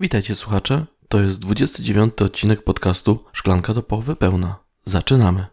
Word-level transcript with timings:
Witajcie 0.00 0.34
słuchacze, 0.34 0.86
to 1.08 1.20
jest 1.20 1.38
29 1.38 2.22
odcinek 2.22 2.62
podcastu 2.62 3.24
Szklanka 3.32 3.74
do 3.74 3.82
połowy 3.82 4.16
pełna. 4.16 4.56
Zaczynamy. 4.84 5.46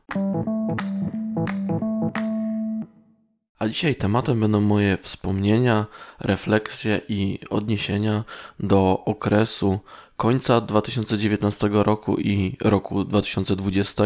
A 3.60 3.68
dzisiaj 3.68 3.96
tematem 3.96 4.40
będą 4.40 4.62
moje 4.62 4.98
wspomnienia, 4.98 5.86
refleksje 6.20 7.02
i 7.10 7.40
odniesienia 7.50 8.24
do 8.60 9.04
okresu 9.06 9.80
końca 10.18 10.62
2019 10.62 11.70
roku 11.72 12.18
i 12.18 12.58
roku 12.62 13.04
2020 13.04 14.04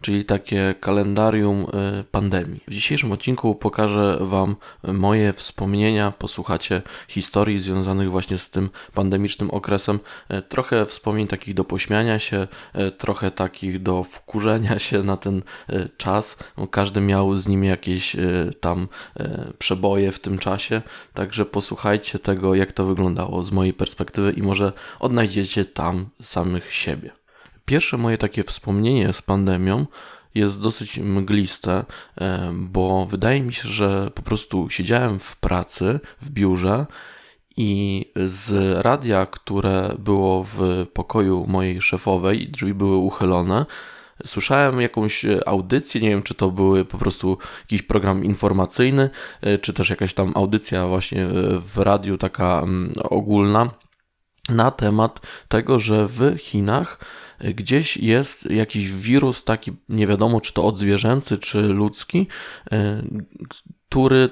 czyli 0.00 0.24
takie 0.24 0.74
kalendarium 0.80 1.62
y, 2.00 2.04
pandemii. 2.04 2.60
W 2.68 2.72
dzisiejszym 2.72 3.12
odcinku 3.12 3.54
pokażę 3.54 4.18
Wam 4.20 4.56
moje 4.82 5.32
wspomnienia, 5.32 6.12
posłuchacie 6.18 6.82
historii 7.08 7.58
związanych 7.58 8.10
właśnie 8.10 8.38
z 8.38 8.50
tym 8.50 8.70
pandemicznym 8.94 9.50
okresem. 9.50 10.00
Y, 10.34 10.42
trochę 10.42 10.86
wspomnień 10.86 11.26
takich 11.26 11.54
do 11.54 11.64
pośmiania 11.64 12.18
się, 12.18 12.48
y, 12.78 12.92
trochę 12.92 13.30
takich 13.30 13.82
do 13.82 14.04
wkurzenia 14.04 14.78
się 14.78 15.02
na 15.02 15.16
ten 15.16 15.42
czas. 15.96 16.36
No, 16.58 16.66
każdy 16.66 17.00
miał 17.00 17.38
z 17.38 17.48
nimi 17.48 17.68
jakieś 17.68 18.16
tam 18.60 18.88
przeboje 19.58 20.12
w 20.12 20.20
tym 20.20 20.38
czasie, 20.38 20.82
także 21.14 21.46
posłuchajcie 21.46 22.18
tego, 22.18 22.54
jak 22.54 22.72
to 22.72 22.84
wyglądało 22.84 23.44
z 23.44 23.50
mojej 23.50 23.72
perspektywy 23.72 24.32
i 24.32 24.42
może 24.42 24.72
odnajdziecie 25.00 25.29
tam 25.74 26.08
samych 26.22 26.72
siebie. 26.72 27.10
Pierwsze 27.64 27.96
moje 27.96 28.18
takie 28.18 28.44
wspomnienie 28.44 29.12
z 29.12 29.22
pandemią 29.22 29.86
jest 30.34 30.60
dosyć 30.60 30.98
mgliste, 30.98 31.84
e, 32.20 32.52
bo 32.54 33.06
wydaje 33.06 33.42
mi 33.42 33.52
się, 33.52 33.68
że 33.68 34.10
po 34.14 34.22
prostu 34.22 34.70
siedziałem 34.70 35.18
w 35.18 35.36
pracy, 35.36 36.00
w 36.20 36.30
biurze 36.30 36.86
i 37.56 38.06
z 38.24 38.78
radia, 38.84 39.26
które 39.26 39.94
było 39.98 40.44
w 40.44 40.86
pokoju 40.92 41.46
mojej 41.48 41.80
szefowej, 41.80 42.48
drzwi 42.48 42.74
były 42.74 42.96
uchylone, 42.96 43.66
słyszałem 44.26 44.80
jakąś 44.80 45.26
audycję, 45.46 46.00
nie 46.00 46.08
wiem 46.08 46.22
czy 46.22 46.34
to 46.34 46.50
były 46.50 46.84
po 46.84 46.98
prostu 46.98 47.38
jakiś 47.60 47.82
program 47.82 48.24
informacyjny, 48.24 49.10
e, 49.40 49.58
czy 49.58 49.72
też 49.72 49.90
jakaś 49.90 50.14
tam 50.14 50.32
audycja 50.34 50.86
właśnie 50.86 51.26
w 51.58 51.78
radiu 51.78 52.18
taka 52.18 52.60
mm, 52.60 52.92
ogólna 53.02 53.70
na 54.50 54.70
temat 54.70 55.20
tego, 55.48 55.78
że 55.78 56.06
w 56.08 56.34
Chinach 56.38 56.98
gdzieś 57.40 57.96
jest 57.96 58.50
jakiś 58.50 58.92
wirus 58.92 59.44
taki, 59.44 59.72
nie 59.88 60.06
wiadomo 60.06 60.40
czy 60.40 60.52
to 60.52 60.64
odzwierzęcy, 60.64 61.38
czy 61.38 61.62
ludzki, 61.62 62.26
e, 62.72 63.02
który 63.88 64.18
e, 64.24 64.28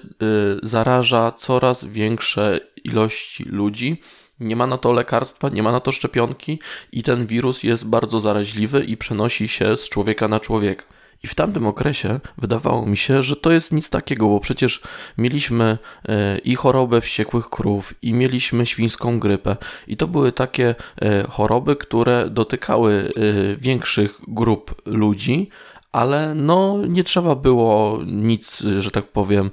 zaraża 0.62 1.32
coraz 1.32 1.84
większe 1.84 2.60
ilości 2.84 3.44
ludzi. 3.44 4.00
Nie 4.40 4.56
ma 4.56 4.66
na 4.66 4.78
to 4.78 4.92
lekarstwa, 4.92 5.48
nie 5.48 5.62
ma 5.62 5.72
na 5.72 5.80
to 5.80 5.92
szczepionki 5.92 6.58
i 6.92 7.02
ten 7.02 7.26
wirus 7.26 7.62
jest 7.62 7.88
bardzo 7.88 8.20
zaraźliwy 8.20 8.84
i 8.84 8.96
przenosi 8.96 9.48
się 9.48 9.76
z 9.76 9.88
człowieka 9.88 10.28
na 10.28 10.40
człowieka. 10.40 10.84
I 11.22 11.26
w 11.26 11.34
tamtym 11.34 11.66
okresie 11.66 12.20
wydawało 12.38 12.86
mi 12.86 12.96
się, 12.96 13.22
że 13.22 13.36
to 13.36 13.52
jest 13.52 13.72
nic 13.72 13.90
takiego, 13.90 14.28
bo 14.28 14.40
przecież 14.40 14.82
mieliśmy 15.18 15.78
e, 16.08 16.38
i 16.38 16.54
chorobę 16.54 17.00
wściekłych 17.00 17.50
krów, 17.50 17.94
i 18.02 18.12
mieliśmy 18.12 18.66
świńską 18.66 19.18
grypę. 19.18 19.56
I 19.86 19.96
to 19.96 20.06
były 20.06 20.32
takie 20.32 20.74
e, 21.02 21.24
choroby, 21.28 21.76
które 21.76 22.30
dotykały 22.30 23.12
e, 23.16 23.56
większych 23.56 24.20
grup 24.28 24.82
ludzi, 24.86 25.48
ale 25.92 26.34
no 26.34 26.78
nie 26.88 27.04
trzeba 27.04 27.34
było 27.34 27.98
nic, 28.06 28.62
że 28.78 28.90
tak 28.90 29.06
powiem, 29.12 29.50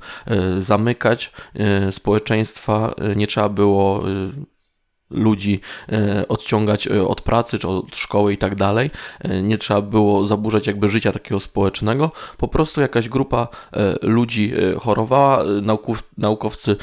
zamykać 0.57 1.31
społeczeństwa, 1.91 2.95
nie 3.15 3.27
trzeba 3.27 3.49
było 3.49 4.03
ludzi 5.09 5.59
e, 5.91 6.27
odciągać 6.27 6.87
e, 6.87 7.07
od 7.07 7.21
pracy 7.21 7.59
czy 7.59 7.67
od 7.67 7.97
szkoły 7.97 8.33
i 8.33 8.37
tak 8.37 8.55
dalej. 8.55 8.91
E, 9.19 9.41
nie 9.41 9.57
trzeba 9.57 9.81
było 9.81 10.25
zaburzać 10.25 10.67
jakby 10.67 10.89
życia 10.89 11.11
takiego 11.11 11.39
społecznego. 11.39 12.11
Po 12.37 12.47
prostu 12.47 12.81
jakaś 12.81 13.09
grupa 13.09 13.47
ludzi 14.01 14.53
chorowała, 14.79 15.43
naukowcy 16.17 16.75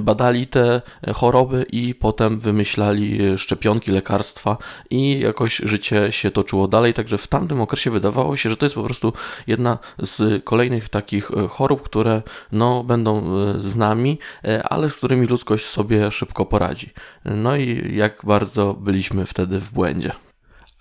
badali 0.00 0.46
te 0.46 0.82
choroby 1.14 1.66
i 1.72 1.94
potem 1.94 2.40
wymyślali 2.40 3.38
szczepionki, 3.38 3.90
lekarstwa 3.90 4.56
i 4.90 5.20
jakoś 5.20 5.56
życie 5.56 6.12
się 6.12 6.30
toczyło 6.30 6.68
dalej. 6.68 6.94
Także 6.94 7.18
w 7.18 7.26
tamtym 7.26 7.60
okresie 7.60 7.90
wydawało 7.90 8.36
się, 8.36 8.50
że 8.50 8.56
to 8.56 8.66
jest 8.66 8.74
po 8.74 8.82
prostu 8.82 9.12
jedna 9.46 9.78
z 9.98 10.44
kolejnych 10.44 10.88
takich 10.88 11.30
chorób, 11.48 11.82
które 11.82 12.22
no, 12.52 12.84
będą 12.84 13.22
z 13.60 13.76
nami, 13.76 14.18
ale 14.64 14.90
z 14.90 14.96
którymi 14.96 15.26
ludzkość 15.26 15.64
sobie 15.64 16.10
szybko 16.10 16.46
poradzi. 16.46 16.90
No 17.24 17.56
i 17.56 17.69
jak 17.92 18.20
bardzo 18.24 18.74
byliśmy 18.74 19.26
wtedy 19.26 19.60
w 19.60 19.70
błędzie. 19.70 20.12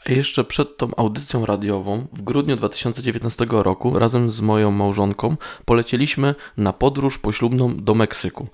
A 0.06 0.12
jeszcze 0.12 0.44
przed 0.44 0.78
tą 0.78 0.96
audycją 0.98 1.46
radiową, 1.46 2.08
w 2.14 2.22
grudniu 2.22 2.56
2019 2.56 3.46
roku, 3.50 4.00
razem 4.00 4.30
z 4.30 4.42
moją 4.42 4.72
małżonką 4.72 5.38
polecieliśmy 5.66 6.36
na 6.58 6.74
podróż 6.74 7.18
poślubną 7.18 7.78
do 7.78 7.96
Meksyku. 7.96 8.48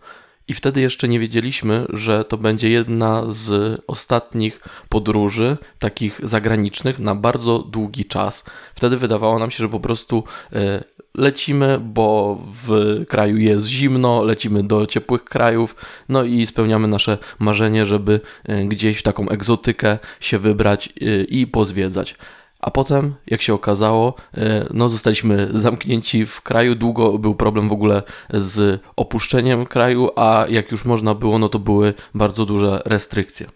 I 0.48 0.54
wtedy 0.54 0.82
jeszcze 0.82 1.08
nie 1.08 1.20
wiedzieliśmy, 1.20 1.86
że 1.90 2.26
to 2.26 2.38
będzie 2.38 2.70
jedna 2.70 3.24
z 3.30 3.82
ostatnich 3.88 4.60
podróży, 4.90 5.58
takich 5.80 6.20
zagranicznych, 6.24 7.00
na 7.00 7.16
bardzo 7.16 7.60
długi 7.60 8.06
czas. 8.06 8.44
Wtedy 8.76 8.98
wydawało 8.98 9.40
nam 9.40 9.52
się, 9.52 9.58
że 9.58 9.70
po 9.70 9.80
prostu 9.80 10.24
e, 10.54 10.84
lecimy, 11.18 11.80
bo 11.80 12.38
w 12.64 12.70
kraju 13.08 13.38
jest 13.38 13.66
zimno, 13.66 14.24
lecimy 14.24 14.64
do 14.64 14.86
ciepłych 14.86 15.24
krajów, 15.24 15.76
no 16.10 16.24
i 16.24 16.46
spełniamy 16.46 16.88
nasze 16.88 17.18
marzenie, 17.40 17.86
żeby 17.86 18.20
e, 18.44 18.66
gdzieś 18.66 18.98
w 18.98 19.04
taką 19.04 19.30
egzotykę 19.30 19.98
się 20.20 20.38
wybrać 20.38 20.88
e, 20.88 21.24
i 21.24 21.48
pozwiedzać. 21.48 22.16
A 22.60 22.72
potem, 22.72 23.14
jak 23.28 23.42
się 23.42 23.54
okazało, 23.54 24.14
e, 24.34 24.66
no 24.74 24.90
zostaliśmy 24.90 25.50
zamknięci 25.54 26.26
w 26.26 26.42
kraju. 26.42 26.76
Długo 26.76 27.18
był 27.18 27.36
problem 27.36 27.70
w 27.70 27.72
ogóle 27.72 28.04
z 28.34 28.82
opuszczeniem 28.96 29.66
kraju, 29.66 30.10
a 30.16 30.46
jak 30.50 30.72
już 30.72 30.86
można 30.86 31.14
było, 31.14 31.40
no 31.40 31.50
to 31.50 31.60
były 31.60 31.94
bardzo 32.16 32.46
duże 32.46 32.82
restrykcje. 32.86 33.48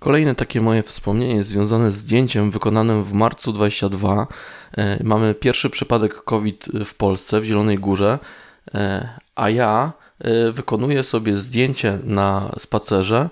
Kolejne 0.00 0.34
takie 0.34 0.60
moje 0.60 0.82
wspomnienie 0.82 1.44
związane 1.44 1.92
z 1.92 1.96
zdjęciem 1.96 2.50
wykonanym 2.50 3.04
w 3.04 3.12
marcu 3.12 3.52
22. 3.52 4.26
E, 4.76 5.04
mamy 5.04 5.34
pierwszy 5.34 5.70
przypadek 5.70 6.14
COVID 6.14 6.68
w 6.84 6.94
Polsce, 6.94 7.40
w 7.40 7.44
Zielonej 7.44 7.78
Górze, 7.78 8.18
e, 8.74 9.08
a 9.34 9.50
ja 9.50 9.92
e, 10.18 10.52
wykonuję 10.52 11.02
sobie 11.02 11.36
zdjęcie 11.36 11.98
na 12.04 12.52
spacerze, 12.58 13.28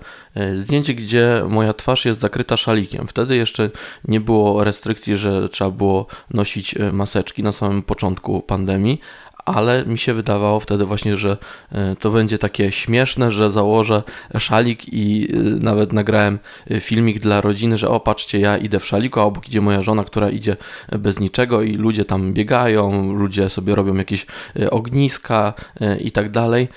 zdjęcie, 0.55 0.93
gdzie 0.93 1.43
moja 1.49 1.73
twarz 1.73 2.05
jest 2.05 2.19
zakryta 2.19 2.57
szalikiem. 2.57 3.07
Wtedy 3.07 3.35
jeszcze 3.35 3.69
nie 4.07 4.19
było 4.19 4.63
restrykcji, 4.63 5.17
że 5.17 5.49
trzeba 5.49 5.71
było 5.71 6.07
nosić 6.33 6.75
maseczki 6.91 7.43
na 7.43 7.51
samym 7.51 7.83
początku 7.83 8.41
pandemii, 8.41 9.01
ale 9.47 9.85
mi 9.85 9.97
się 9.97 10.13
wydawało 10.13 10.59
wtedy 10.59 10.85
właśnie, 10.85 11.15
że 11.15 11.37
e, 11.71 11.95
to 11.95 12.11
będzie 12.11 12.37
takie 12.37 12.71
śmieszne, 12.71 13.31
że 13.31 13.51
założę 13.51 14.03
szalik 14.37 14.93
i 14.93 15.27
e, 15.33 15.37
nawet 15.39 15.93
nagrałem 15.93 16.39
e, 16.71 16.79
filmik 16.79 17.19
dla 17.19 17.41
rodziny, 17.41 17.77
że 17.77 17.89
o 17.89 17.99
patrzcie, 17.99 18.39
ja 18.39 18.57
idę 18.57 18.79
w 18.79 18.85
szaliku, 18.85 19.19
a 19.19 19.23
obok 19.23 19.47
idzie 19.47 19.61
moja 19.61 19.81
żona, 19.81 20.03
która 20.03 20.29
idzie 20.29 20.57
bez 20.99 21.19
niczego 21.19 21.61
i 21.61 21.73
ludzie 21.73 22.05
tam 22.05 22.33
biegają, 22.33 23.13
ludzie 23.13 23.49
sobie 23.49 23.75
robią 23.75 23.95
jakieś 23.95 24.25
ogniska 24.71 25.53
i 25.99 26.11
tak 26.11 26.29
dalej. 26.29 26.67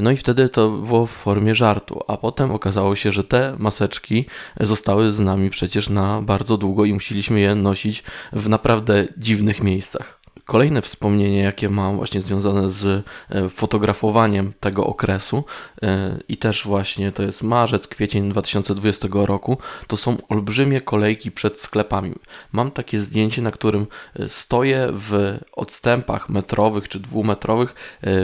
No 0.00 0.10
i 0.10 0.16
wtedy 0.16 0.48
to 0.48 0.70
było 0.70 1.06
w 1.06 1.10
formie 1.10 1.54
żartu, 1.54 2.00
a 2.08 2.16
potem 2.16 2.50
okazało 2.50 2.96
się, 2.96 3.12
że 3.12 3.24
te 3.24 3.54
maseczki 3.58 4.26
zostały 4.60 5.12
z 5.12 5.20
nami 5.20 5.50
przecież 5.50 5.88
na 5.88 6.22
bardzo 6.22 6.56
długo 6.56 6.84
i 6.84 6.94
musieliśmy 6.94 7.40
je 7.40 7.54
nosić 7.54 8.02
w 8.32 8.48
naprawdę 8.48 9.04
dziwnych 9.16 9.62
miejscach. 9.62 10.21
Kolejne 10.44 10.82
wspomnienie, 10.82 11.42
jakie 11.42 11.68
mam 11.68 11.96
właśnie 11.96 12.20
związane 12.20 12.70
z 12.70 13.06
e, 13.30 13.48
fotografowaniem 13.48 14.52
tego 14.60 14.86
okresu 14.86 15.44
e, 15.82 16.18
i 16.28 16.36
też 16.36 16.64
właśnie 16.64 17.12
to 17.12 17.22
jest 17.22 17.42
marzec, 17.42 17.88
kwiecień 17.88 18.30
2020 18.30 19.08
roku, 19.12 19.58
to 19.86 19.96
są 19.96 20.16
olbrzymie 20.28 20.80
kolejki 20.80 21.30
przed 21.30 21.60
sklepami. 21.60 22.14
Mam 22.52 22.70
takie 22.70 22.98
zdjęcie, 22.98 23.42
na 23.42 23.50
którym 23.50 23.86
e, 24.18 24.28
stoję 24.28 24.88
w 24.92 25.38
odstępach 25.52 26.28
metrowych 26.28 26.88
czy 26.88 27.00
dwumetrowych 27.00 27.74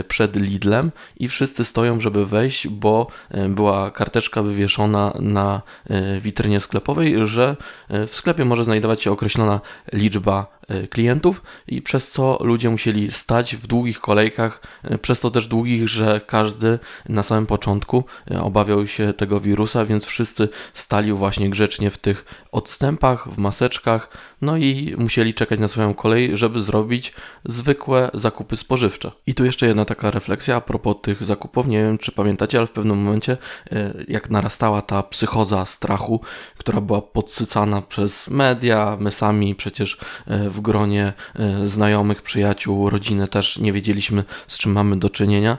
przed 0.07 0.35
Lidlem 0.35 0.91
i 1.17 1.27
wszyscy 1.27 1.65
stoją, 1.65 2.01
żeby 2.01 2.25
wejść, 2.25 2.67
bo 2.67 3.07
była 3.49 3.91
karteczka 3.91 4.41
wywieszona 4.41 5.13
na 5.19 5.61
witrynie 6.21 6.59
sklepowej, 6.59 7.15
że 7.25 7.55
w 7.89 8.11
sklepie 8.11 8.45
może 8.45 8.63
znajdować 8.63 9.03
się 9.03 9.11
określona 9.11 9.61
liczba 9.93 10.58
klientów 10.89 11.43
i 11.67 11.81
przez 11.81 12.11
co 12.11 12.37
ludzie 12.41 12.69
musieli 12.69 13.11
stać 13.11 13.55
w 13.55 13.67
długich 13.67 13.99
kolejkach, 13.99 14.61
przez 15.01 15.19
to 15.19 15.31
też 15.31 15.47
długich, 15.47 15.87
że 15.87 16.21
każdy 16.27 16.79
na 17.09 17.23
samym 17.23 17.45
początku 17.45 18.03
obawiał 18.41 18.87
się 18.87 19.13
tego 19.13 19.39
wirusa, 19.39 19.85
więc 19.85 20.05
wszyscy 20.05 20.49
stali 20.73 21.13
właśnie 21.13 21.49
grzecznie 21.49 21.89
w 21.89 21.97
tych 21.97 22.25
odstępach, 22.51 23.29
w 23.29 23.37
maseczkach, 23.37 24.09
no 24.41 24.57
i 24.57 24.95
musieli 24.97 25.33
czekać 25.33 25.59
na 25.59 25.67
swoją 25.67 25.93
kolej, 25.93 26.37
żeby 26.37 26.61
zrobić 26.61 27.13
zwykłe 27.45 28.11
zakupy 28.13 28.57
spożywcze. 28.57 29.11
I 29.27 29.33
tu 29.33 29.45
jeszcze 29.45 29.67
jedna 29.67 29.85
taka 29.85 30.11
refleksja 30.11 30.55
a 30.55 30.61
propos 30.61 30.95
tych 31.01 31.23
zakupów. 31.23 31.67
Nie 31.67 31.77
wiem, 31.77 31.97
czy 31.97 32.11
pamiętacie, 32.11 32.57
ale 32.57 32.67
w 32.67 32.71
pewnym 32.71 32.97
momencie, 32.97 33.37
e, 33.71 33.93
jak 34.07 34.29
narastała 34.29 34.81
ta 34.81 35.03
psychoza 35.03 35.65
strachu, 35.65 36.21
która 36.57 36.81
była 36.81 37.01
podsycana 37.01 37.81
przez 37.81 38.27
media, 38.27 38.97
my 38.99 39.11
sami 39.11 39.55
przecież 39.55 39.97
e, 40.27 40.49
w 40.59 40.61
gronie 40.61 41.13
e, 41.35 41.67
znajomych, 41.67 42.21
przyjaciół, 42.21 42.89
rodziny 42.89 43.27
też 43.27 43.57
nie 43.57 43.73
wiedzieliśmy, 43.73 44.23
z 44.47 44.57
czym 44.57 44.71
mamy 44.71 44.97
do 44.97 45.09
czynienia, 45.09 45.57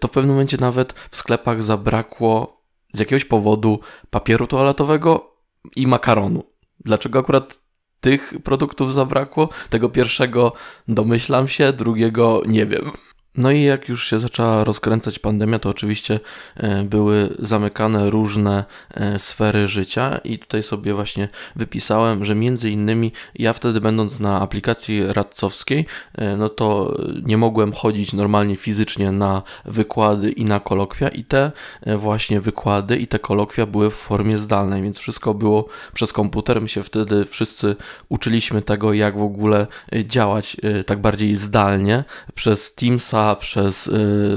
to 0.00 0.08
w 0.08 0.10
pewnym 0.10 0.32
momencie 0.34 0.56
nawet 0.60 0.92
w 1.10 1.16
sklepach 1.16 1.62
zabrakło 1.62 2.62
z 2.94 2.98
jakiegoś 3.00 3.24
powodu 3.24 3.80
papieru 4.10 4.46
toaletowego 4.46 5.36
i 5.76 5.86
makaronu. 5.86 6.42
Dlaczego 6.84 7.18
akurat 7.18 7.60
tych 8.00 8.34
produktów 8.44 8.94
zabrakło? 8.94 9.48
Tego 9.70 9.88
pierwszego 9.88 10.52
domyślam 10.88 11.48
się, 11.48 11.72
drugiego 11.72 12.42
nie 12.46 12.66
wiem. 12.66 12.90
No 13.36 13.50
i 13.50 13.62
jak 13.62 13.88
już 13.88 14.06
się 14.06 14.18
zaczęła 14.18 14.64
rozkręcać 14.64 15.18
pandemia, 15.18 15.58
to 15.58 15.68
oczywiście 15.68 16.20
e, 16.56 16.84
były 16.84 17.36
zamykane 17.38 18.10
różne 18.10 18.64
e, 18.90 19.18
sfery 19.18 19.68
życia 19.68 20.20
i 20.24 20.38
tutaj 20.38 20.62
sobie 20.62 20.94
właśnie 20.94 21.28
wypisałem, 21.56 22.24
że 22.24 22.34
między 22.34 22.70
innymi 22.70 23.12
ja 23.34 23.52
wtedy 23.52 23.80
będąc 23.80 24.20
na 24.20 24.40
aplikacji 24.40 25.12
radcowskiej, 25.12 25.86
e, 26.14 26.36
no 26.36 26.48
to 26.48 26.96
nie 27.22 27.36
mogłem 27.36 27.72
chodzić 27.72 28.12
normalnie 28.12 28.56
fizycznie 28.56 29.12
na 29.12 29.42
wykłady 29.64 30.30
i 30.30 30.44
na 30.44 30.60
kolokwia 30.60 31.08
i 31.08 31.24
te 31.24 31.52
właśnie 31.96 32.40
wykłady 32.40 32.96
i 32.96 33.06
te 33.06 33.18
kolokwia 33.18 33.66
były 33.66 33.90
w 33.90 33.94
formie 33.94 34.38
zdalnej, 34.38 34.82
więc 34.82 34.98
wszystko 34.98 35.34
było 35.34 35.68
przez 35.94 36.12
komputer. 36.12 36.62
My 36.62 36.68
się 36.68 36.82
wtedy 36.82 37.24
wszyscy 37.24 37.76
uczyliśmy 38.08 38.62
tego, 38.62 38.92
jak 38.92 39.18
w 39.18 39.22
ogóle 39.22 39.66
działać 40.04 40.56
tak 40.86 41.00
bardziej 41.00 41.36
zdalnie 41.36 42.04
przez 42.34 42.74
Teamsa, 42.74 43.17
przez 43.40 43.86
y, 43.86 43.90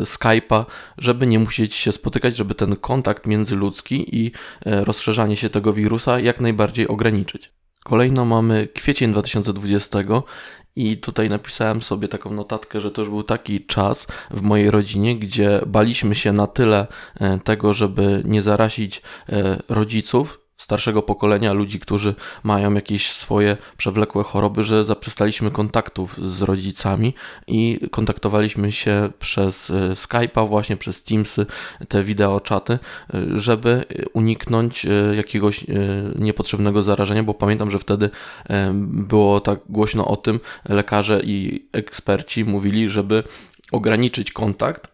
Skype'a, 0.04 0.66
żeby 0.98 1.28
nie 1.28 1.40
musieć 1.40 1.76
się 1.76 1.92
spotykać, 1.92 2.36
żeby 2.36 2.56
ten 2.56 2.76
kontakt 2.76 3.28
międzyludzki 3.28 4.16
i 4.16 4.28
y, 4.28 4.32
rozszerzanie 4.86 5.38
się 5.38 5.50
tego 5.50 5.74
wirusa 5.74 6.20
jak 6.20 6.42
najbardziej 6.42 6.88
ograniczyć. 6.88 7.52
Kolejno 7.84 8.26
mamy 8.26 8.68
kwiecień 8.74 9.12
2020 9.12 10.00
i 10.76 10.98
tutaj 10.98 11.30
napisałem 11.30 11.82
sobie 11.82 12.08
taką 12.08 12.34
notatkę, 12.34 12.82
że 12.82 12.92
to 12.92 13.02
już 13.02 13.10
był 13.10 13.24
taki 13.24 13.66
czas 13.66 14.08
w 14.32 14.42
mojej 14.42 14.72
rodzinie, 14.72 15.16
gdzie 15.16 15.62
baliśmy 15.68 16.16
się 16.16 16.34
na 16.34 16.48
tyle 16.48 16.88
y, 17.16 17.40
tego, 17.44 17.74
żeby 17.74 18.22
nie 18.26 18.42
zarazić 18.42 19.02
rodziców, 19.70 20.41
starszego 20.62 21.02
pokolenia, 21.02 21.54
ludzi, 21.54 21.80
którzy 21.80 22.16
mają 22.44 22.74
jakieś 22.74 23.12
swoje 23.12 23.58
przewlekłe 23.78 24.24
choroby, 24.24 24.64
że 24.64 24.84
zaprzestaliśmy 24.84 25.52
kontaktów 25.52 26.18
z 26.18 26.42
rodzicami 26.42 27.14
i 27.48 27.80
kontaktowaliśmy 27.92 28.72
się 28.72 29.10
przez 29.20 29.70
e, 29.70 29.74
Skype'a, 29.94 30.48
właśnie 30.48 30.78
przez 30.78 31.04
Teamsy, 31.04 31.46
te 31.88 32.04
wideoczaty, 32.04 32.74
e, 32.74 32.80
żeby 33.36 33.86
uniknąć 34.14 34.86
e, 34.86 35.16
jakiegoś 35.16 35.66
niepotrzebnego 36.16 36.82
zarażenia, 36.82 37.24
bo 37.24 37.34
pamiętam, 37.34 37.72
że 37.72 37.80
wtedy 37.80 38.10
było 38.78 39.40
tak 39.40 39.60
głośno 39.70 40.08
o 40.08 40.18
tym, 40.18 40.40
lekarze 40.70 41.22
i 41.24 41.66
eksperci 41.72 42.46
mówili, 42.46 42.90
żeby 42.90 43.24
ograniczyć 43.72 44.32
kontakt, 44.32 44.91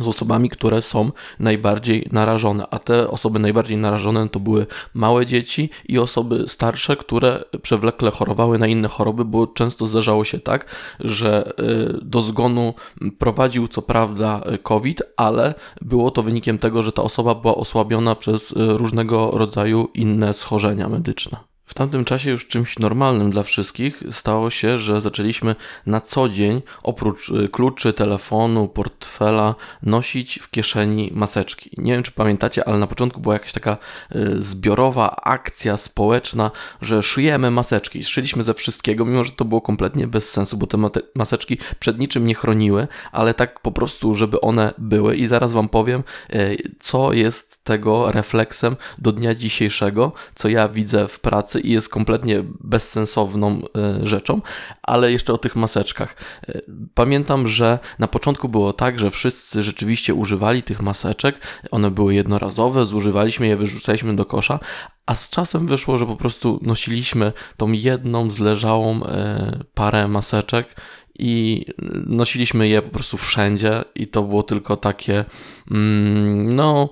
z 0.00 0.08
osobami, 0.08 0.48
które 0.48 0.82
są 0.82 1.12
najbardziej 1.38 2.08
narażone, 2.12 2.66
a 2.70 2.78
te 2.78 3.10
osoby 3.10 3.38
najbardziej 3.38 3.76
narażone 3.76 4.28
to 4.28 4.40
były 4.40 4.66
małe 4.94 5.26
dzieci 5.26 5.70
i 5.88 5.98
osoby 5.98 6.44
starsze, 6.46 6.96
które 6.96 7.44
przewlekle 7.62 8.10
chorowały 8.10 8.58
na 8.58 8.66
inne 8.66 8.88
choroby, 8.88 9.24
bo 9.24 9.46
często 9.46 9.86
zdarzało 9.86 10.24
się 10.24 10.38
tak, 10.38 10.66
że 11.00 11.52
y, 11.60 11.98
do 12.02 12.22
zgonu 12.22 12.74
prowadził 13.18 13.68
co 13.68 13.82
prawda 13.82 14.40
COVID, 14.62 15.02
ale 15.16 15.54
było 15.80 16.10
to 16.10 16.22
wynikiem 16.22 16.58
tego, 16.58 16.82
że 16.82 16.92
ta 16.92 17.02
osoba 17.02 17.34
była 17.34 17.54
osłabiona 17.54 18.14
przez 18.14 18.52
y, 18.52 18.54
różnego 18.56 19.30
rodzaju 19.30 19.88
inne 19.94 20.34
schorzenia 20.34 20.88
medyczne. 20.88 21.38
W 21.68 21.74
tamtym 21.74 22.04
czasie 22.04 22.30
już 22.30 22.46
czymś 22.46 22.78
normalnym 22.78 23.30
dla 23.30 23.42
wszystkich 23.42 24.02
stało 24.10 24.50
się, 24.50 24.78
że 24.78 25.00
zaczęliśmy 25.00 25.56
na 25.86 26.00
co 26.00 26.28
dzień, 26.28 26.62
oprócz 26.82 27.28
y, 27.28 27.48
kluczy, 27.48 27.92
telefonu, 27.92 28.68
portfela, 28.68 29.54
nosić 29.82 30.38
w 30.42 30.50
kieszeni 30.50 31.10
maseczki. 31.14 31.70
Nie 31.76 31.92
wiem, 31.92 32.02
czy 32.02 32.12
pamiętacie, 32.12 32.68
ale 32.68 32.78
na 32.78 32.86
początku 32.86 33.20
była 33.20 33.34
jakaś 33.34 33.52
taka 33.52 33.76
y, 34.16 34.42
zbiorowa 34.42 35.16
akcja 35.16 35.76
społeczna, 35.76 36.50
że 36.82 37.02
szyjemy 37.02 37.50
maseczki. 37.50 38.04
Szyliśmy 38.04 38.42
ze 38.42 38.54
wszystkiego, 38.54 39.04
mimo 39.04 39.24
że 39.24 39.32
to 39.32 39.44
było 39.44 39.60
kompletnie 39.60 40.06
bez 40.06 40.30
sensu, 40.30 40.56
bo 40.56 40.66
te 40.66 40.78
maseczki 41.14 41.58
przed 41.80 41.98
niczym 41.98 42.26
nie 42.26 42.34
chroniły, 42.34 42.88
ale 43.12 43.34
tak 43.34 43.60
po 43.60 43.72
prostu, 43.72 44.14
żeby 44.14 44.40
one 44.40 44.74
były. 44.78 45.16
I 45.16 45.26
zaraz 45.26 45.52
Wam 45.52 45.68
powiem, 45.68 46.04
y, 46.34 46.72
co 46.80 47.12
jest 47.12 47.64
tego 47.64 48.12
refleksem 48.12 48.76
do 48.98 49.12
dnia 49.12 49.34
dzisiejszego, 49.34 50.12
co 50.34 50.48
ja 50.48 50.68
widzę 50.68 51.08
w 51.08 51.20
pracy 51.20 51.57
i 51.60 51.72
jest 51.72 51.88
kompletnie 51.88 52.44
bezsensowną 52.60 53.60
e, 53.76 54.06
rzeczą, 54.06 54.40
ale 54.82 55.12
jeszcze 55.12 55.32
o 55.32 55.38
tych 55.38 55.56
maseczkach. 55.56 56.16
E, 56.48 56.60
pamiętam, 56.94 57.48
że 57.48 57.78
na 57.98 58.08
początku 58.08 58.48
było 58.48 58.72
tak, 58.72 58.98
że 58.98 59.10
wszyscy 59.10 59.62
rzeczywiście 59.62 60.14
używali 60.14 60.62
tych 60.62 60.82
maseczek, 60.82 61.38
one 61.70 61.90
były 61.90 62.14
jednorazowe, 62.14 62.86
zużywaliśmy 62.86 63.46
je, 63.46 63.56
wyrzucaliśmy 63.56 64.16
do 64.16 64.24
kosza, 64.24 64.60
a 65.06 65.14
z 65.14 65.30
czasem 65.30 65.66
wyszło, 65.66 65.98
że 65.98 66.06
po 66.06 66.16
prostu 66.16 66.58
nosiliśmy 66.62 67.32
tą 67.56 67.72
jedną 67.72 68.30
zleżałą 68.30 69.04
e, 69.04 69.58
parę 69.74 70.08
maseczek 70.08 70.74
i 71.18 71.66
nosiliśmy 72.06 72.68
je 72.68 72.82
po 72.82 72.90
prostu 72.90 73.16
wszędzie 73.16 73.84
i 73.94 74.06
to 74.06 74.22
było 74.22 74.42
tylko 74.42 74.76
takie, 74.76 75.24
mm, 75.70 76.52
no, 76.52 76.90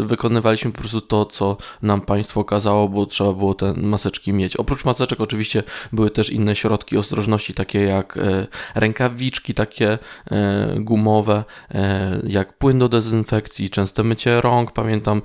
wykonywaliśmy 0.00 0.72
po 0.72 0.78
prostu 0.78 1.00
to, 1.00 1.24
co 1.24 1.56
nam 1.82 2.00
państwo 2.00 2.44
kazało, 2.44 2.88
bo 2.88 3.06
trzeba 3.06 3.32
było 3.32 3.54
te 3.54 3.72
maseczki 3.72 4.32
mieć. 4.32 4.56
Oprócz 4.56 4.84
maseczek 4.84 5.20
oczywiście 5.20 5.62
były 5.92 6.10
też 6.10 6.30
inne 6.30 6.56
środki 6.56 6.98
ostrożności, 6.98 7.54
takie 7.54 7.80
jak 7.80 8.16
e, 8.16 8.46
rękawiczki, 8.74 9.54
takie 9.54 9.98
e, 10.30 10.76
gumowe, 10.80 11.44
e, 11.70 12.20
jak 12.26 12.58
płyn 12.58 12.78
do 12.78 12.88
dezynfekcji, 12.88 13.70
częste 13.70 14.02
mycie 14.02 14.40
rąk. 14.40 14.72
Pamiętam, 14.72 15.22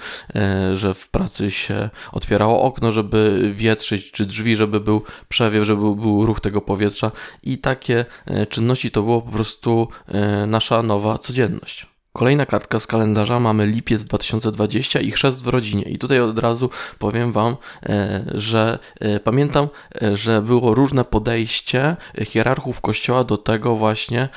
że 0.74 0.94
w 0.94 1.09
pracy 1.09 1.51
się 1.51 1.89
otwierało 2.12 2.62
okno, 2.62 2.92
żeby 2.92 3.51
wietrzyć, 3.54 4.12
czy 4.12 4.25
drzwi, 4.25 4.56
żeby 4.56 4.80
był 4.80 5.04
przewiew, 5.30 5.65
żeby 5.65 5.81
był 5.81 6.25
ruch 6.25 6.39
tego 6.39 6.62
powietrza 6.62 7.12
i 7.44 7.57
takie 7.57 8.06
czynności 8.49 8.91
to 8.91 9.03
było 9.03 9.21
po 9.21 9.31
prostu 9.31 9.88
e, 10.07 10.45
nasza 10.45 10.83
nowa 10.83 11.18
codzienność. 11.18 11.91
Kolejna 12.13 12.45
kartka 12.45 12.80
z 12.80 12.87
kalendarza 12.87 13.39
mamy 13.39 13.65
lipiec 13.65 14.06
2020 14.06 14.99
i 14.99 15.11
chrzest 15.11 15.44
w 15.44 15.47
rodzinie. 15.47 15.83
I 15.83 15.97
tutaj 15.97 16.19
od 16.19 16.39
razu 16.39 16.69
powiem 16.99 17.31
Wam, 17.31 17.56
e, 17.83 18.25
że 18.33 18.80
e, 18.99 19.19
pamiętam, 19.19 19.68
e, 20.01 20.15
że 20.15 20.41
było 20.41 20.75
różne 20.75 21.06
podejście 21.06 21.95
hierarchów 22.25 22.81
kościoła 22.81 23.23
do 23.23 23.37
tego 23.37 23.75
właśnie, 23.75 24.30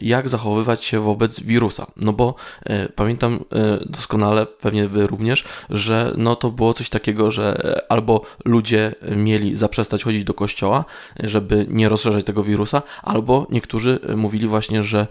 jak 0.00 0.28
zachowywać 0.28 0.84
się 0.84 1.00
wobec 1.00 1.40
wirusa. 1.40 1.86
No 1.96 2.12
bo 2.12 2.34
pamiętam 2.94 3.44
doskonale, 3.86 4.46
pewnie 4.46 4.88
Wy 4.88 5.06
również, 5.06 5.44
że 5.70 6.14
no 6.16 6.36
to 6.36 6.50
było 6.50 6.74
coś 6.74 6.88
takiego, 6.88 7.30
że 7.30 7.78
albo 7.88 8.22
ludzie 8.44 8.94
mieli 9.16 9.56
zaprzestać 9.56 10.04
chodzić 10.04 10.24
do 10.24 10.34
kościoła, 10.34 10.84
żeby 11.20 11.66
nie 11.68 11.88
rozszerzać 11.88 12.24
tego 12.24 12.42
wirusa, 12.42 12.82
albo 13.02 13.46
niektórzy 13.50 14.00
mówili 14.16 14.46
właśnie, 14.46 14.82
że 14.82 15.06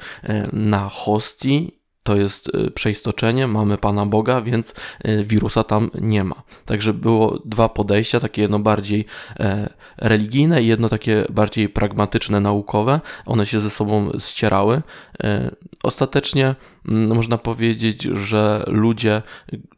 na 0.54 0.90
hostii 0.90 1.77
to 2.08 2.16
jest 2.16 2.56
y, 2.56 2.72
przeistoczenie, 2.72 3.48
mamy 3.48 3.78
Pana 3.78 4.06
Boga, 4.06 4.42
więc 4.42 4.74
y, 5.08 5.24
wirusa 5.24 5.64
tam 5.64 5.92
nie 6.02 6.24
ma. 6.24 6.44
Także 6.66 6.94
było 6.94 7.40
dwa 7.46 7.70
podejścia, 7.70 8.20
takie 8.20 8.42
jedno 8.42 8.60
bardziej 8.60 9.06
e, 9.40 9.70
religijne 9.98 10.64
i 10.64 10.68
jedno 10.68 10.90
takie 10.90 11.26
bardziej 11.30 11.70
pragmatyczne, 11.70 12.40
naukowe. 12.40 13.00
One 13.26 13.46
się 13.46 13.60
ze 13.60 13.70
sobą 13.70 14.12
ścierały. 14.20 14.82
E, 15.24 15.52
ostatecznie 15.84 16.56
można 16.86 17.38
powiedzieć, 17.38 18.04
że 18.04 18.64
ludzie 18.68 19.22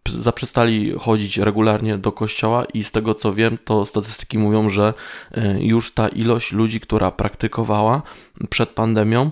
zaprzestali 0.10 0.94
chodzić 1.00 1.38
regularnie 1.38 1.98
do 1.98 2.12
kościoła 2.12 2.66
i 2.74 2.84
z 2.84 2.92
tego 2.92 3.14
co 3.16 3.34
wiem, 3.34 3.58
to 3.66 3.86
statystyki 3.86 4.38
mówią, 4.38 4.70
że 4.70 4.94
już 5.60 5.94
ta 5.94 6.08
ilość 6.08 6.52
ludzi, 6.52 6.80
która 6.80 7.12
praktykowała 7.12 8.02
przed 8.50 8.70
pandemią, 8.70 9.32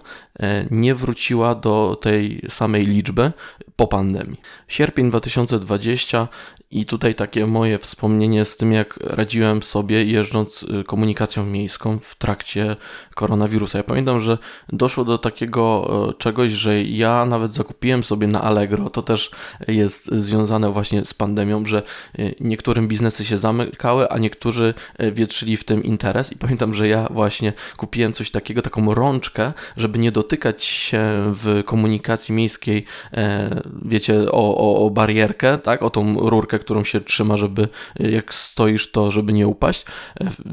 nie 0.72 0.96
wróciła 0.96 1.56
do 1.56 1.98
tej 2.01 2.41
samej 2.50 2.86
liczby 2.86 3.32
po 3.75 3.88
pandemii. 3.88 4.41
Sierpień 4.67 5.10
2020 5.10 6.27
i 6.72 6.86
tutaj 6.86 7.16
takie 7.16 7.46
moje 7.46 7.78
wspomnienie 7.78 8.46
z 8.46 8.58
tym, 8.58 8.74
jak 8.74 8.98
radziłem 8.98 9.64
sobie 9.64 10.04
jeżdżąc 10.04 10.64
y, 10.64 10.84
komunikacją 10.84 11.46
miejską 11.46 12.00
w 12.00 12.16
trakcie 12.16 12.76
koronawirusa. 13.16 13.78
Ja 13.78 13.84
pamiętam, 13.84 14.22
że 14.22 14.38
doszło 14.70 15.06
do 15.06 15.18
takiego 15.18 15.90
e, 16.10 16.14
czegoś, 16.14 16.52
że 16.52 16.84
ja 16.84 17.26
nawet 17.26 17.54
zakupiłem 17.54 18.04
sobie 18.04 18.28
na 18.28 18.42
Allegro, 18.42 18.90
to 18.90 19.02
też 19.02 19.32
jest 19.68 20.06
związane 20.06 20.72
właśnie 20.72 21.06
z 21.06 21.14
pandemią, 21.14 21.66
że 21.66 21.84
y, 22.20 22.36
niektórym 22.40 22.88
biznesy 22.88 23.26
się 23.26 23.38
zamykały, 23.38 24.10
a 24.10 24.18
niektórzy 24.18 24.74
wietrzyli 25.14 25.58
w 25.58 25.64
tym 25.64 25.84
interes. 25.84 26.32
I 26.32 26.36
pamiętam, 26.36 26.74
że 26.74 26.88
ja 26.88 27.08
właśnie 27.12 27.54
kupiłem 27.78 28.14
coś 28.14 28.32
takiego, 28.32 28.62
taką 28.62 28.94
rączkę, 28.94 29.54
żeby 29.78 30.00
nie 30.00 30.12
dotykać 30.12 30.64
się 30.64 31.02
w 31.26 31.64
komunikacji 31.66 32.36
miejskiej, 32.36 32.86
e, 33.14 33.62
wiecie, 33.86 34.32
o, 34.32 34.58
o, 34.58 34.86
o 34.86 34.90
barierkę, 34.90 35.58
tak, 35.58 35.84
o 35.84 35.90
tą 35.90 36.30
rurkę, 36.30 36.57
którą 36.60 36.84
się 36.84 37.02
trzyma, 37.02 37.38
żeby 37.38 37.68
jak 38.00 38.34
stoisz, 38.34 38.92
to 38.92 39.12
żeby 39.12 39.34
nie 39.34 39.48
upaść. 39.48 39.86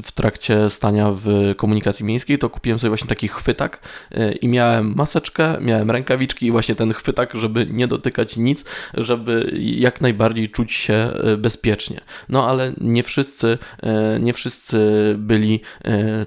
W 0.03 0.11
trakcie 0.11 0.69
stania 0.69 1.11
w 1.11 1.53
komunikacji 1.57 2.05
miejskiej, 2.05 2.37
to 2.37 2.49
kupiłem 2.49 2.79
sobie 2.79 2.89
właśnie 2.89 3.07
taki 3.07 3.27
chwytak 3.27 3.79
e, 4.11 4.31
i 4.31 4.47
miałem 4.47 4.93
maseczkę, 4.95 5.57
miałem 5.61 5.91
rękawiczki 5.91 6.45
i 6.45 6.51
właśnie 6.51 6.75
ten 6.75 6.93
chwytak, 6.93 7.35
żeby 7.35 7.67
nie 7.69 7.87
dotykać 7.87 8.37
nic, 8.37 8.65
żeby 8.93 9.51
jak 9.61 10.01
najbardziej 10.01 10.49
czuć 10.49 10.73
się 10.73 10.93
e, 10.93 11.37
bezpiecznie. 11.37 12.01
No 12.29 12.49
ale 12.49 12.73
nie 12.81 13.03
wszyscy, 13.03 13.57
e, 13.83 14.19
nie 14.19 14.33
wszyscy 14.33 14.79
byli 15.17 15.59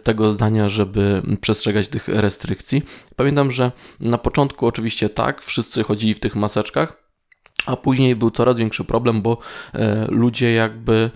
tego 0.02 0.30
zdania, 0.30 0.68
żeby 0.68 1.22
przestrzegać 1.40 1.88
tych 1.88 2.08
restrykcji. 2.08 2.82
Pamiętam, 3.16 3.52
że 3.52 3.72
na 4.00 4.18
początku 4.18 4.66
oczywiście 4.66 5.08
tak, 5.08 5.42
wszyscy 5.42 5.82
chodzili 5.82 6.14
w 6.14 6.20
tych 6.20 6.36
maseczkach, 6.36 7.07
a 7.68 7.76
później 7.76 8.16
był 8.16 8.30
coraz 8.30 8.58
większy 8.58 8.84
problem, 8.84 9.22
bo 9.22 9.38
e, 9.74 10.06
ludzie 10.08 10.52
jakby 10.52 11.10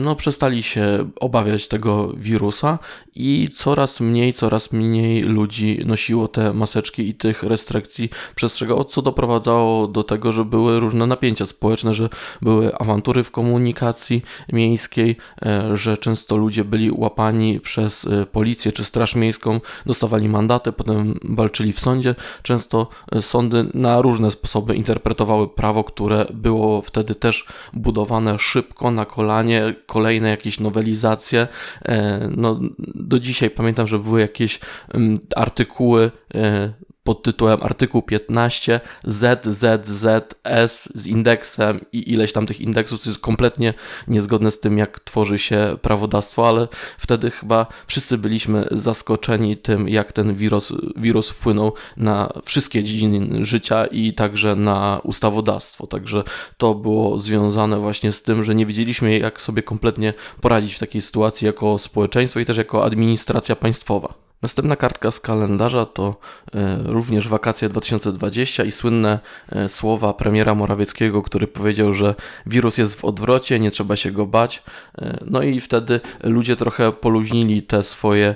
no, 0.00 0.16
przestali 0.16 0.62
się 0.62 1.10
obawiać 1.20 1.68
tego 1.68 2.12
wirusa 2.16 2.78
i 3.14 3.48
coraz 3.54 4.00
mniej, 4.00 4.32
coraz 4.32 4.72
mniej 4.72 5.22
ludzi 5.22 5.80
nosiło 5.86 6.28
te 6.28 6.52
maseczki 6.52 7.08
i 7.08 7.14
tych 7.14 7.42
restrykcji 7.42 8.10
przestrzegało, 8.34 8.84
co 8.84 9.02
doprowadzało 9.02 9.86
do 9.86 10.04
tego, 10.04 10.32
że 10.32 10.44
były 10.44 10.80
różne 10.80 11.06
napięcia 11.06 11.46
społeczne, 11.46 11.94
że 11.94 12.08
były 12.42 12.76
awantury 12.76 13.22
w 13.22 13.30
komunikacji 13.30 14.22
miejskiej, 14.52 15.16
e, 15.42 15.76
że 15.76 15.98
często 15.98 16.36
ludzie 16.36 16.64
byli 16.64 16.90
łapani 16.90 17.60
przez 17.60 18.08
policję 18.32 18.72
czy 18.72 18.84
straż 18.84 19.14
miejską, 19.14 19.60
dostawali 19.86 20.28
mandaty, 20.28 20.72
potem 20.72 21.20
walczyli 21.24 21.72
w 21.72 21.80
sądzie. 21.80 22.14
Często 22.42 22.88
sądy 23.20 23.66
na 23.74 24.00
różne 24.02 24.30
sposoby 24.30 24.74
interpretowały 24.74 25.48
prawo, 25.48 25.84
które 25.84 26.26
było 26.34 26.82
wtedy 26.82 27.14
też 27.14 27.46
budowane 27.72 28.38
szybko, 28.38 28.90
na 28.90 29.04
kolanie, 29.04 29.69
kolejne 29.72 30.28
jakieś 30.28 30.60
nowelizacje. 30.60 31.48
E, 31.82 32.28
no, 32.36 32.60
do 32.94 33.18
dzisiaj 33.18 33.50
pamiętam, 33.50 33.86
że 33.86 33.98
były 33.98 34.20
jakieś 34.20 34.60
mm, 34.94 35.18
artykuły 35.36 36.10
e, 36.34 36.72
pod 37.10 37.22
tytułem 37.22 37.62
artykuł 37.62 38.02
15 38.02 38.80
ZZZS 39.04 40.88
z 40.94 41.06
indeksem 41.06 41.80
i 41.92 42.12
ileś 42.12 42.32
tam 42.32 42.46
tych 42.46 42.60
indeksów, 42.60 43.00
co 43.00 43.10
jest 43.10 43.20
kompletnie 43.20 43.74
niezgodne 44.08 44.50
z 44.50 44.60
tym, 44.60 44.78
jak 44.78 45.00
tworzy 45.00 45.38
się 45.38 45.76
prawodawstwo, 45.82 46.48
ale 46.48 46.68
wtedy 46.98 47.30
chyba 47.30 47.66
wszyscy 47.86 48.18
byliśmy 48.18 48.68
zaskoczeni 48.70 49.56
tym, 49.56 49.88
jak 49.88 50.12
ten 50.12 50.34
wirus, 50.34 50.72
wirus 50.96 51.30
wpłynął 51.30 51.72
na 51.96 52.32
wszystkie 52.44 52.82
dziedziny 52.82 53.44
życia 53.44 53.86
i 53.86 54.12
także 54.12 54.56
na 54.56 55.00
ustawodawstwo. 55.02 55.86
Także 55.86 56.22
to 56.56 56.74
było 56.74 57.20
związane 57.20 57.78
właśnie 57.78 58.12
z 58.12 58.22
tym, 58.22 58.44
że 58.44 58.54
nie 58.54 58.66
wiedzieliśmy, 58.66 59.18
jak 59.18 59.40
sobie 59.40 59.62
kompletnie 59.62 60.14
poradzić 60.40 60.74
w 60.74 60.78
takiej 60.78 61.00
sytuacji 61.00 61.46
jako 61.46 61.78
społeczeństwo 61.78 62.40
i 62.40 62.44
też 62.44 62.56
jako 62.56 62.84
administracja 62.84 63.56
państwowa. 63.56 64.29
Następna 64.42 64.76
kartka 64.76 65.10
z 65.10 65.20
kalendarza 65.20 65.86
to 65.86 66.16
e, 66.54 66.78
również 66.84 67.28
wakacje 67.28 67.68
2020 67.68 68.64
i 68.64 68.72
słynne 68.72 69.18
e, 69.48 69.68
słowa 69.68 70.14
premiera 70.14 70.54
Morawieckiego, 70.54 71.22
który 71.22 71.46
powiedział, 71.46 71.92
że 71.92 72.14
wirus 72.46 72.78
jest 72.78 73.00
w 73.00 73.04
odwrocie, 73.04 73.60
nie 73.60 73.70
trzeba 73.70 73.96
się 73.96 74.10
go 74.10 74.26
bać. 74.26 74.62
E, 74.98 75.18
no 75.26 75.42
i 75.42 75.60
wtedy 75.60 76.00
ludzie 76.22 76.56
trochę 76.56 76.92
poluźnili 76.92 77.62
te 77.62 77.82
swoje 77.82 78.34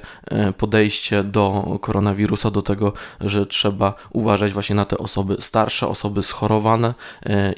podejście 0.59 1.25
do 1.25 1.79
koronawirusa, 1.81 2.51
do 2.51 2.63
tego, 2.63 2.93
że 3.21 3.47
trzeba 3.47 3.95
uważać 4.11 4.53
właśnie 4.53 4.77
na 4.77 4.85
te 4.85 4.99
osoby 4.99 5.37
starsze, 5.41 5.89
osoby 5.89 6.23
schorowane 6.23 6.95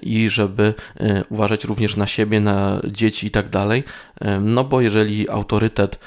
i 0.02 0.28
żeby 0.28 0.74
uważać 1.30 1.64
również 1.64 1.96
na 1.96 2.06
siebie, 2.06 2.40
na 2.40 2.80
dzieci 2.84 3.26
i 3.26 3.30
tak 3.30 3.48
dalej. 3.48 3.84
No 4.40 4.64
bo 4.64 4.80
jeżeli 4.80 5.30
autorytet, 5.30 5.98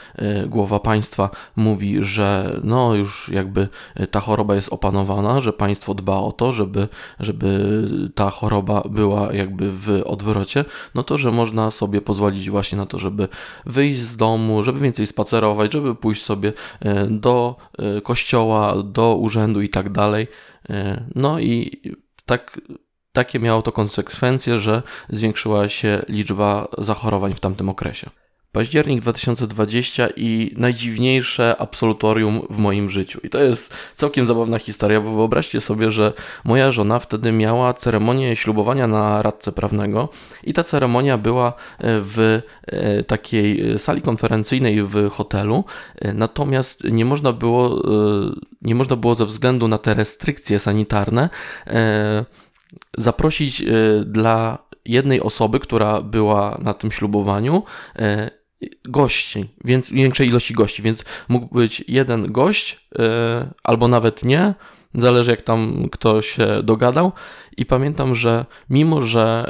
głowa 0.48 0.79
państwa 0.79 1.29
mówi, 1.55 2.03
że 2.03 2.29
no 2.64 2.96
już 2.96 3.30
jakby 3.30 3.68
ta 4.12 4.20
choroba 4.20 4.56
jest 4.56 4.74
opanowana, 4.74 5.42
że 5.42 5.54
państwo 5.54 5.94
dba 5.94 6.18
o 6.18 6.32
to, 6.32 6.54
żeby, 6.54 6.88
żeby 7.20 7.86
ta 8.16 8.30
choroba 8.30 8.84
była 8.90 9.34
jakby 9.34 9.72
w 9.72 10.02
odwrocie, 10.06 10.66
no 10.96 11.04
to, 11.04 11.18
że 11.18 11.32
można 11.32 11.72
sobie 11.72 12.02
pozwolić 12.02 12.50
właśnie 12.50 12.78
na 12.78 12.86
to, 12.86 13.00
żeby 13.00 13.28
wyjść 13.66 14.00
z 14.00 14.18
domu, 14.18 14.64
żeby 14.64 14.80
więcej 14.80 15.08
spacerować, 15.08 15.74
żeby 15.74 15.96
pójść 15.96 16.24
sobie 16.24 16.54
e, 16.80 17.08
do 17.08 17.56
e, 17.80 18.02
kościoła, 18.02 18.84
do 18.84 19.16
urzędu 19.16 19.62
i 19.62 19.70
tak 19.70 19.92
dalej. 19.92 20.28
E, 20.70 21.04
no 21.16 21.40
i 21.40 21.82
tak 22.26 22.62
takie 23.12 23.40
miało 23.40 23.62
to 23.62 23.72
konsekwencje, 23.72 24.60
że 24.60 24.84
zwiększyła 25.10 25.70
się 25.70 26.02
liczba 26.10 26.68
zachorowań 26.78 27.34
w 27.34 27.40
tamtym 27.40 27.70
okresie. 27.70 28.10
Październik 28.51 29.01
2020 29.01 30.08
i 30.15 30.53
najdziwniejsze 30.58 31.56
absolutorium 31.60 32.48
w 32.50 32.58
moim 32.58 32.89
życiu. 32.89 33.20
I 33.24 33.29
to 33.29 33.39
jest 33.44 33.74
całkiem 33.96 34.25
zabawna 34.25 34.60
historia, 34.60 35.01
bo 35.01 35.15
wyobraźcie 35.15 35.62
sobie, 35.62 35.91
że 35.91 36.13
moja 36.44 36.72
żona 36.72 37.00
wtedy 37.00 37.32
miała 37.32 37.74
ceremonię 37.74 38.36
ślubowania 38.36 38.88
na 38.88 39.22
radce 39.22 39.51
prawnego 39.51 40.10
i 40.44 40.53
ta 40.53 40.63
ceremonia 40.63 41.18
była 41.18 41.48
e, 41.48 41.53
w 42.01 42.41
e, 42.68 43.03
takiej 43.03 43.79
sali 43.79 44.01
konferencyjnej 44.01 44.84
w 44.84 45.10
hotelu, 45.10 45.63
e, 45.96 46.13
natomiast 46.13 46.84
nie 46.84 47.06
można 47.06 47.34
było, 47.34 47.84
nie 48.62 48.75
można 48.75 48.96
było 48.96 49.15
ze 49.15 49.25
względu 49.25 49.68
na 49.68 49.77
te 49.77 49.94
restrykcje 49.94 50.60
sanitarne 50.60 51.29
zaprosić 52.98 53.63
dla 54.06 54.58
jednej 54.86 55.22
osoby, 55.22 55.60
która 55.60 56.01
była 56.01 56.58
na 56.62 56.74
tym 56.74 56.91
ślubowaniu, 56.91 57.63
gości, 58.84 59.50
więc 59.66 59.92
większej 59.92 60.28
ilości 60.28 60.54
gości, 60.54 60.82
więc 60.82 61.06
mógł 61.28 61.56
być 61.56 61.84
jeden 61.88 62.32
gość, 62.32 62.80
yy, 62.92 63.04
albo 63.63 63.88
nawet 63.88 64.24
nie, 64.24 64.54
zależy 64.96 65.31
jak 65.31 65.41
tam 65.41 65.89
kto 65.91 66.22
się 66.22 66.48
dogadał. 66.63 67.12
I 67.58 67.65
pamiętam, 67.65 68.15
że 68.15 68.46
mimo, 68.69 69.01
że 69.01 69.50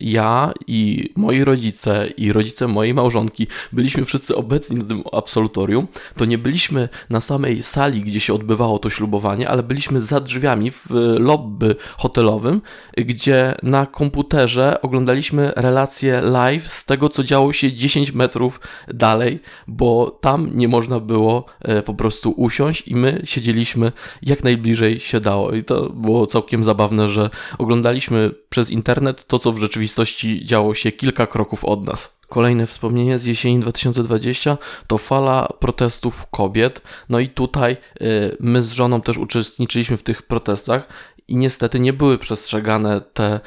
ja 0.00 0.52
i 0.66 1.10
moi 1.16 1.44
rodzice 1.44 2.06
i 2.16 2.32
rodzice 2.32 2.68
mojej 2.68 2.94
małżonki 2.94 3.46
byliśmy 3.72 4.04
wszyscy 4.04 4.36
obecni 4.36 4.76
na 4.76 4.84
tym 4.84 5.02
absolutorium, 5.12 5.86
to 6.16 6.24
nie 6.24 6.38
byliśmy 6.38 6.88
na 7.10 7.20
samej 7.20 7.62
sali, 7.62 8.00
gdzie 8.00 8.20
się 8.20 8.34
odbywało 8.34 8.78
to 8.78 8.90
ślubowanie, 8.90 9.48
ale 9.48 9.62
byliśmy 9.62 10.00
za 10.00 10.20
drzwiami 10.20 10.70
w 10.70 10.86
lobby 11.18 11.76
hotelowym, 11.96 12.62
gdzie 12.96 13.54
na 13.62 13.86
komputerze 13.86 14.82
oglądaliśmy 14.82 15.52
relacje 15.56 16.20
live 16.20 16.68
z 16.68 16.84
tego, 16.84 17.08
co 17.08 17.24
działo 17.24 17.52
się 17.52 17.72
10 17.72 18.12
metrów 18.12 18.60
dalej, 18.88 19.40
bo 19.68 20.18
tam 20.20 20.50
nie 20.54 20.68
można 20.68 21.00
było 21.00 21.44
e, 21.60 21.82
po 21.82 21.94
prostu 21.94 22.30
usiąść 22.30 22.88
i 22.88 22.96
my 22.96 23.22
siedzieliśmy 23.24 23.92
jak 24.22 24.44
najbliżej 24.44 24.67
się 24.98 25.20
dało. 25.20 25.52
I 25.52 25.64
to 25.64 25.90
było 25.90 26.26
całkiem 26.26 26.64
zabawne, 26.64 27.08
że 27.08 27.30
oglądaliśmy 27.58 28.30
przez 28.48 28.70
internet 28.70 29.26
to, 29.26 29.38
co 29.38 29.52
w 29.52 29.58
rzeczywistości 29.58 30.44
działo 30.46 30.74
się 30.74 30.92
kilka 30.92 31.26
kroków 31.26 31.64
od 31.64 31.84
nas. 31.84 32.18
Kolejne 32.28 32.66
wspomnienie 32.66 33.18
z 33.18 33.24
jesieni 33.24 33.60
2020 33.60 34.58
to 34.86 34.98
fala 34.98 35.48
protestów 35.58 36.26
kobiet. 36.30 36.82
No 37.08 37.18
i 37.18 37.28
tutaj 37.28 37.76
y, 38.02 38.36
my 38.40 38.62
z 38.62 38.72
żoną 38.72 39.00
też 39.00 39.18
uczestniczyliśmy 39.18 39.96
w 39.96 40.02
tych 40.02 40.22
protestach 40.22 40.88
i 41.28 41.36
niestety 41.36 41.80
nie 41.80 41.92
były 41.92 42.18
przestrzegane 42.18 43.00
te 43.00 43.24
e, 43.24 43.40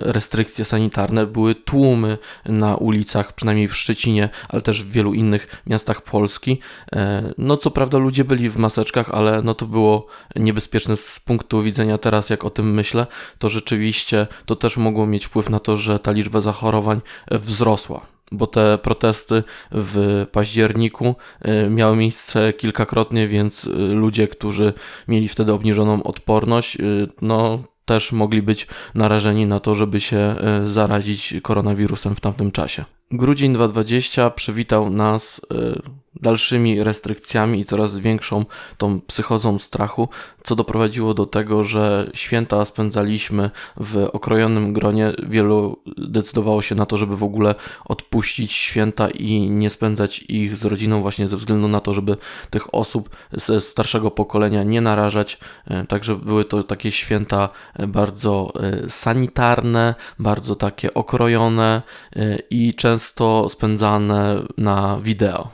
restrykcje 0.00 0.64
sanitarne. 0.64 1.26
Były 1.26 1.54
tłumy 1.54 2.18
na 2.44 2.76
ulicach, 2.76 3.32
przynajmniej 3.32 3.68
w 3.68 3.76
Szczecinie, 3.76 4.28
ale 4.48 4.62
też 4.62 4.82
w 4.82 4.90
wielu 4.90 5.14
innych 5.14 5.62
miastach 5.66 6.02
Polski. 6.02 6.60
E, 6.92 7.32
no 7.38 7.56
co 7.56 7.70
prawda 7.70 7.98
ludzie 7.98 8.24
byli 8.24 8.48
w 8.48 8.56
maseczkach, 8.56 9.10
ale 9.10 9.42
no 9.42 9.54
to 9.54 9.66
było 9.66 10.06
niebezpieczne 10.36 10.96
z 10.96 11.20
punktu 11.20 11.62
widzenia 11.62 11.98
teraz, 11.98 12.30
jak 12.30 12.44
o 12.44 12.50
tym 12.50 12.74
myślę, 12.74 13.06
to 13.38 13.48
rzeczywiście 13.48 14.26
to 14.46 14.56
też 14.56 14.76
mogło 14.76 15.06
mieć 15.06 15.26
wpływ 15.26 15.50
na 15.50 15.60
to, 15.60 15.76
że 15.76 15.98
ta 15.98 16.12
liczba 16.12 16.40
zachorowań 16.40 17.00
wzrosła 17.30 18.15
bo 18.32 18.46
te 18.46 18.78
protesty 18.78 19.42
w 19.72 20.26
październiku 20.32 21.14
y, 21.66 21.70
miały 21.70 21.96
miejsce 21.96 22.52
kilkakrotnie, 22.52 23.28
więc 23.28 23.64
y, 23.64 23.70
ludzie, 23.76 24.28
którzy 24.28 24.72
mieli 25.08 25.28
wtedy 25.28 25.52
obniżoną 25.52 26.02
odporność, 26.02 26.76
y, 26.76 27.08
no 27.22 27.64
też 27.84 28.12
mogli 28.12 28.42
być 28.42 28.66
narażeni 28.94 29.46
na 29.46 29.60
to, 29.60 29.74
żeby 29.74 30.00
się 30.00 30.34
zarazić 30.64 31.34
koronawirusem 31.42 32.14
w 32.14 32.20
tamtym 32.20 32.52
czasie. 32.52 32.84
Grudzień 33.10 33.52
2020 33.54 34.30
przywitał 34.30 34.90
nas 34.90 35.40
dalszymi 36.20 36.82
restrykcjami 36.82 37.60
i 37.60 37.64
coraz 37.64 37.96
większą 37.96 38.44
tą 38.78 39.00
psychozą 39.00 39.58
strachu, 39.58 40.08
co 40.44 40.56
doprowadziło 40.56 41.14
do 41.14 41.26
tego, 41.26 41.64
że 41.64 42.10
święta 42.14 42.64
spędzaliśmy 42.64 43.50
w 43.76 44.08
okrojonym 44.12 44.72
gronie. 44.72 45.12
Wielu 45.22 45.82
decydowało 45.96 46.62
się 46.62 46.74
na 46.74 46.86
to, 46.86 46.96
żeby 46.96 47.16
w 47.16 47.22
ogóle 47.22 47.54
odpuścić 47.84 48.52
święta 48.52 49.10
i 49.10 49.40
nie 49.40 49.70
spędzać 49.70 50.24
ich 50.28 50.56
z 50.56 50.64
rodziną, 50.64 51.02
właśnie 51.02 51.28
ze 51.28 51.36
względu 51.36 51.68
na 51.68 51.80
to, 51.80 51.94
żeby 51.94 52.16
tych 52.50 52.74
osób 52.74 53.10
ze 53.32 53.60
starszego 53.60 54.10
pokolenia 54.10 54.62
nie 54.62 54.80
narażać. 54.80 55.38
E, 55.66 55.86
także 55.86 56.16
były 56.16 56.44
to 56.44 56.62
takie 56.62 56.92
święta 56.92 57.48
bardzo 57.88 58.52
e, 58.60 58.90
sanitarne, 58.90 59.94
bardzo 60.18 60.54
takie 60.54 60.94
okrojone 60.94 61.82
i 62.50 62.74
często 62.74 62.95
spędzane 63.48 64.42
na 64.56 64.98
wideo. 65.02 65.48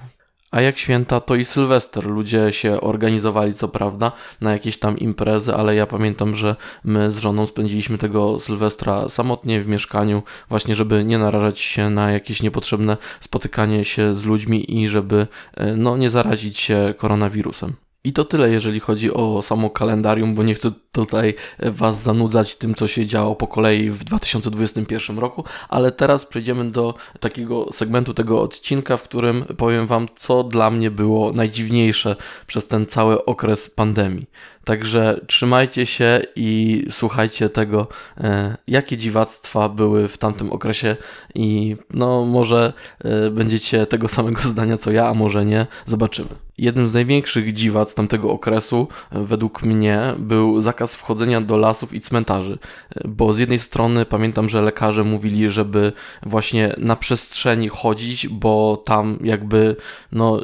A 0.53 0.61
jak 0.61 0.79
święta, 0.79 1.21
to 1.21 1.35
i 1.35 1.45
Sylwester. 1.45 2.07
Ludzie 2.07 2.53
się 2.53 2.81
organizowali, 2.81 3.55
co 3.55 3.69
prawda, 3.69 4.13
na 4.41 4.53
jakieś 4.53 4.79
tam 4.79 4.99
imprezy, 4.99 5.55
ale 5.55 5.75
ja 5.75 5.87
pamiętam, 5.87 6.37
że 6.37 6.57
my 6.85 7.11
z 7.11 7.19
żoną 7.19 7.47
spędziliśmy 7.47 7.99
tego 7.99 8.41
Sylwestra 8.41 9.09
samotnie 9.09 9.61
w 9.61 9.69
mieszkaniu, 9.69 10.23
właśnie 10.49 10.75
żeby 10.75 11.05
nie 11.05 11.19
narażać 11.19 11.59
się 11.59 11.91
na 11.91 12.11
jakieś 12.11 12.43
niepotrzebne 12.43 12.97
spotykanie 13.21 13.85
się 13.85 14.15
z 14.15 14.25
ludźmi 14.25 14.81
i 14.83 14.89
żeby 14.89 15.27
e, 15.55 15.77
no, 15.77 15.97
nie 15.97 16.11
zarazić 16.11 16.61
się 16.61 16.95
koronawirusem. 16.99 17.73
I 18.05 18.13
to 18.13 18.25
tyle, 18.25 18.51
jeżeli 18.51 18.81
chodzi 18.81 19.13
o 19.13 19.43
samo 19.43 19.71
kalendarium, 19.71 20.35
bo 20.35 20.43
nie 20.43 20.55
chcę 20.55 20.71
tutaj 20.93 21.35
Was 21.59 22.03
zanudzać 22.03 22.57
tym, 22.57 22.75
co 22.75 22.87
się 22.87 23.07
działo 23.07 23.37
po 23.37 23.47
kolei 23.47 23.91
w 23.91 24.05
2021 24.05 25.19
roku, 25.19 25.45
ale 25.69 25.91
teraz 25.91 26.27
przejdziemy 26.27 26.71
do 26.71 26.95
takiego 27.21 27.73
segmentu 27.73 28.15
tego 28.15 28.43
odcinka, 28.43 28.97
w 28.97 29.03
którym 29.03 29.45
powiem 29.57 29.87
Wam, 29.87 30.09
co 30.15 30.45
dla 30.45 30.71
mnie 30.71 30.91
było 30.91 31.33
najdziwniejsze 31.33 32.17
przez 32.47 32.67
ten 32.67 32.87
cały 32.87 33.25
okres 33.25 33.71
pandemii. 33.71 34.27
Także 34.65 35.21
trzymajcie 35.27 35.87
się 35.87 36.21
i 36.37 36.85
słuchajcie 36.91 37.49
tego, 37.49 37.87
e, 38.19 38.57
jakie 38.67 38.97
dziwactwa 38.97 39.69
były 39.69 40.09
w 40.09 40.19
tamtym 40.19 40.53
okresie 40.53 40.97
i 41.35 41.77
no 41.91 42.25
może 42.25 42.73
e, 43.05 43.31
będziecie 43.31 43.87
tego 43.87 44.09
samego 44.09 44.43
zdania 44.49 44.77
co 44.77 44.91
ja, 44.91 45.09
a 45.09 45.15
może 45.15 45.45
nie. 45.45 45.67
Zobaczymy. 45.87 46.29
Jednym 46.59 46.89
z 46.89 46.95
największych 46.95 47.53
dziwac 47.53 47.95
tamtego 47.95 48.31
okresu, 48.31 48.89
e, 49.11 49.21
według 49.25 49.63
mnie, 49.63 50.15
był 50.19 50.61
zakaz 50.61 50.95
wchodzenia 50.95 51.41
do 51.41 51.57
lasów 51.57 51.95
i 51.95 52.01
cmentarzy. 52.01 52.59
Bo 53.05 53.33
z 53.33 53.39
jednej 53.39 53.59
strony 53.59 54.05
pamiętam, 54.05 54.49
że 54.49 54.63
lekarze 54.63 55.05
mówili, 55.05 55.51
żeby 55.51 55.93
właśnie 56.23 56.75
na 56.79 56.97
przestrzeni 56.97 57.69
chodzić, 57.69 58.29
bo 58.29 58.83
tam 58.85 59.19
jakby 59.25 59.77
no, 60.13 60.41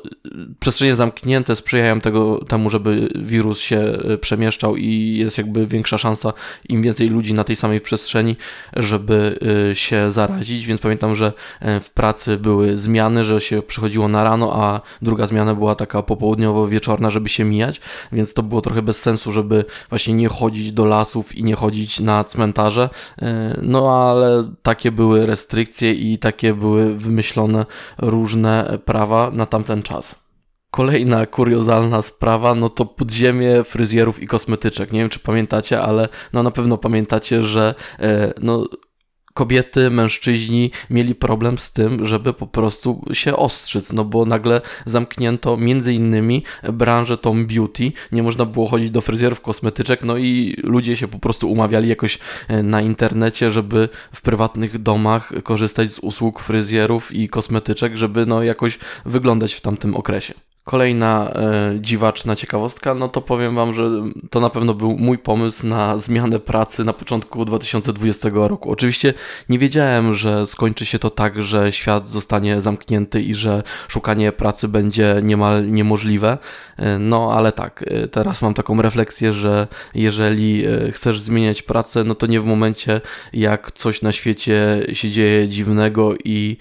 przestrzenie 0.60 0.96
zamknięte 0.96 1.56
sprzyjają 1.56 2.00
tego, 2.00 2.44
temu, 2.44 2.70
żeby 2.70 3.08
wirus 3.14 3.58
się 3.58 3.98
przemieszczał 4.16 4.76
i 4.76 5.16
jest 5.18 5.38
jakby 5.38 5.66
większa 5.66 5.98
szansa, 5.98 6.32
im 6.68 6.82
więcej 6.82 7.08
ludzi 7.08 7.34
na 7.34 7.44
tej 7.44 7.56
samej 7.56 7.80
przestrzeni, 7.80 8.36
żeby 8.76 9.38
y, 9.72 9.76
się 9.76 10.10
zarazić. 10.10 10.66
Więc 10.66 10.80
pamiętam, 10.80 11.16
że 11.16 11.32
e, 11.60 11.80
w 11.80 11.90
pracy 11.90 12.36
były 12.36 12.76
zmiany, 12.76 13.24
że 13.24 13.40
się 13.40 13.62
przychodziło 13.62 14.08
na 14.08 14.24
rano, 14.24 14.64
a 14.64 14.80
druga 15.02 15.26
zmiana 15.26 15.54
była 15.54 15.74
taka 15.74 16.02
popołudniowo-wieczorna, 16.02 17.10
żeby 17.10 17.28
się 17.28 17.44
mijać, 17.44 17.80
więc 18.12 18.34
to 18.34 18.42
było 18.42 18.60
trochę 18.60 18.82
bez 18.82 19.00
sensu, 19.00 19.32
żeby 19.32 19.64
właśnie 19.88 20.14
nie 20.14 20.28
chodzić 20.28 20.72
do 20.72 20.84
lasów 20.84 21.36
i 21.36 21.44
nie 21.44 21.54
chodzić 21.54 22.00
na 22.00 22.24
cmentarze. 22.24 22.90
E, 23.22 23.58
no 23.62 24.10
ale 24.10 24.50
takie 24.62 24.92
były 24.92 25.26
restrykcje 25.26 25.92
i 25.92 26.18
takie 26.18 26.54
były 26.54 26.94
wymyślone 26.94 27.66
różne 27.98 28.78
prawa 28.84 29.30
na 29.30 29.46
tamten 29.46 29.82
czas. 29.82 30.27
Kolejna 30.70 31.26
kuriozalna 31.26 32.02
sprawa, 32.02 32.54
no 32.54 32.68
to 32.68 32.86
podziemie 32.86 33.64
fryzjerów 33.64 34.22
i 34.22 34.26
kosmetyczek. 34.26 34.92
Nie 34.92 35.00
wiem, 35.00 35.08
czy 35.08 35.18
pamiętacie, 35.18 35.82
ale 35.82 36.08
no 36.32 36.42
na 36.42 36.50
pewno 36.50 36.78
pamiętacie, 36.78 37.42
że 37.42 37.74
e, 38.00 38.32
no, 38.42 38.68
kobiety, 39.38 39.90
mężczyźni 39.90 40.70
mieli 40.90 41.14
problem 41.14 41.58
z 41.58 41.72
tym, 41.72 42.06
żeby 42.06 42.32
po 42.32 42.46
prostu 42.46 43.04
się 43.12 43.36
ostrzyc, 43.36 43.92
no 43.92 44.04
bo 44.04 44.24
nagle 44.24 44.60
zamknięto 44.86 45.56
między 45.56 45.94
innymi 45.94 46.44
branżę 46.72 47.16
tą 47.16 47.46
beauty, 47.46 47.92
nie 48.12 48.22
można 48.22 48.44
było 48.44 48.68
chodzić 48.68 48.90
do 48.90 49.00
fryzjerów, 49.00 49.40
kosmetyczek, 49.40 50.04
no 50.04 50.16
i 50.16 50.56
ludzie 50.62 50.96
się 50.96 51.08
po 51.08 51.18
prostu 51.18 51.50
umawiali 51.50 51.88
jakoś 51.88 52.18
e, 52.48 52.62
na 52.62 52.80
internecie, 52.80 53.50
żeby 53.50 53.88
w 54.12 54.22
prywatnych 54.22 54.82
domach 54.82 55.32
korzystać 55.42 55.92
z 55.92 55.98
usług 55.98 56.40
fryzjerów 56.40 57.14
i 57.14 57.28
kosmetyczek, 57.28 57.96
żeby 57.96 58.26
no 58.26 58.42
jakoś 58.42 58.78
wyglądać 59.06 59.54
w 59.54 59.60
tamtym 59.60 59.96
okresie. 59.96 60.47
Kolejna 60.68 61.30
e, 61.34 61.80
dziwaczna 61.80 62.36
ciekawostka, 62.36 62.94
no 62.94 63.08
to 63.08 63.20
powiem 63.20 63.54
Wam, 63.54 63.74
że 63.74 63.90
to 64.30 64.40
na 64.40 64.50
pewno 64.50 64.74
był 64.74 64.98
mój 64.98 65.18
pomysł 65.18 65.66
na 65.66 65.98
zmianę 65.98 66.38
pracy 66.38 66.84
na 66.84 66.92
początku 66.92 67.44
2020 67.44 68.28
roku. 68.32 68.70
Oczywiście 68.70 69.14
nie 69.48 69.58
wiedziałem, 69.58 70.14
że 70.14 70.46
skończy 70.46 70.86
się 70.86 70.98
to 70.98 71.10
tak, 71.10 71.42
że 71.42 71.72
świat 71.72 72.08
zostanie 72.08 72.60
zamknięty 72.60 73.22
i 73.22 73.34
że 73.34 73.62
szukanie 73.88 74.32
pracy 74.32 74.68
będzie 74.68 75.20
niemal 75.22 75.70
niemożliwe. 75.70 76.38
E, 76.76 76.98
no 76.98 77.32
ale 77.36 77.52
tak, 77.52 77.84
e, 77.86 78.08
teraz 78.08 78.42
mam 78.42 78.54
taką 78.54 78.82
refleksję, 78.82 79.32
że 79.32 79.68
jeżeli 79.94 80.64
chcesz 80.92 81.20
zmieniać 81.20 81.62
pracę, 81.62 82.04
no 82.04 82.14
to 82.14 82.26
nie 82.26 82.40
w 82.40 82.44
momencie, 82.44 83.00
jak 83.32 83.72
coś 83.72 84.02
na 84.02 84.12
świecie 84.12 84.86
się 84.92 85.10
dzieje 85.10 85.48
dziwnego 85.48 86.14
i 86.24 86.56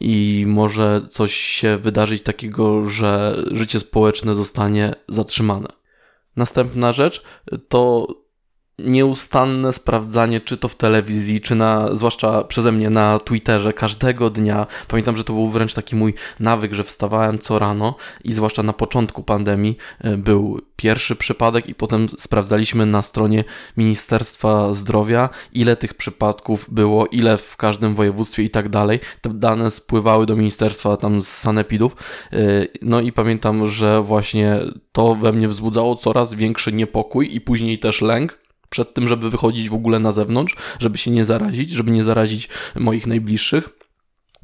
i 0.00 0.44
może 0.48 1.00
coś 1.10 1.34
się 1.34 1.78
wydarzyć 1.78 2.22
takiego, 2.22 2.84
że 2.84 3.42
życie 3.50 3.80
społeczne 3.80 4.34
zostanie 4.34 4.94
zatrzymane. 5.08 5.68
Następna 6.36 6.92
rzecz 6.92 7.22
to 7.68 8.06
nieustanne 8.78 9.72
sprawdzanie, 9.72 10.40
czy 10.40 10.56
to 10.56 10.68
w 10.68 10.74
telewizji, 10.74 11.40
czy 11.40 11.54
na, 11.54 11.96
zwłaszcza 11.96 12.44
przeze 12.44 12.72
mnie 12.72 12.90
na 12.90 13.18
Twitterze, 13.18 13.72
każdego 13.72 14.30
dnia. 14.30 14.66
Pamiętam, 14.88 15.16
że 15.16 15.24
to 15.24 15.32
był 15.32 15.48
wręcz 15.48 15.74
taki 15.74 15.96
mój 15.96 16.14
nawyk, 16.40 16.74
że 16.74 16.84
wstawałem 16.84 17.38
co 17.38 17.58
rano 17.58 17.94
i 18.24 18.32
zwłaszcza 18.32 18.62
na 18.62 18.72
początku 18.72 19.22
pandemii 19.22 19.76
e, 20.00 20.16
był 20.16 20.60
pierwszy 20.76 21.16
przypadek 21.16 21.68
i 21.68 21.74
potem 21.74 22.08
sprawdzaliśmy 22.08 22.86
na 22.86 23.02
stronie 23.02 23.44
Ministerstwa 23.76 24.72
Zdrowia, 24.72 25.28
ile 25.52 25.76
tych 25.76 25.94
przypadków 25.94 26.66
było, 26.68 27.06
ile 27.06 27.38
w 27.38 27.56
każdym 27.56 27.94
województwie 27.94 28.42
i 28.42 28.50
tak 28.50 28.68
dalej. 28.68 29.00
Te 29.20 29.30
dane 29.30 29.70
spływały 29.70 30.26
do 30.26 30.36
ministerstwa 30.36 30.96
tam 30.96 31.22
z 31.22 31.28
sanepidów. 31.28 31.96
E, 32.32 32.36
no 32.82 33.00
i 33.00 33.12
pamiętam, 33.12 33.66
że 33.66 34.02
właśnie 34.02 34.60
to 34.92 35.14
we 35.14 35.32
mnie 35.32 35.48
wzbudzało 35.48 35.96
coraz 35.96 36.34
większy 36.34 36.72
niepokój 36.72 37.36
i 37.36 37.40
później 37.40 37.78
też 37.78 38.00
lęk 38.00 38.47
przed 38.70 38.94
tym, 38.94 39.08
żeby 39.08 39.30
wychodzić 39.30 39.68
w 39.68 39.74
ogóle 39.74 39.98
na 39.98 40.12
zewnątrz, 40.12 40.56
żeby 40.78 40.98
się 40.98 41.10
nie 41.10 41.24
zarazić, 41.24 41.70
żeby 41.70 41.90
nie 41.90 42.04
zarazić 42.04 42.48
moich 42.74 43.06
najbliższych. 43.06 43.77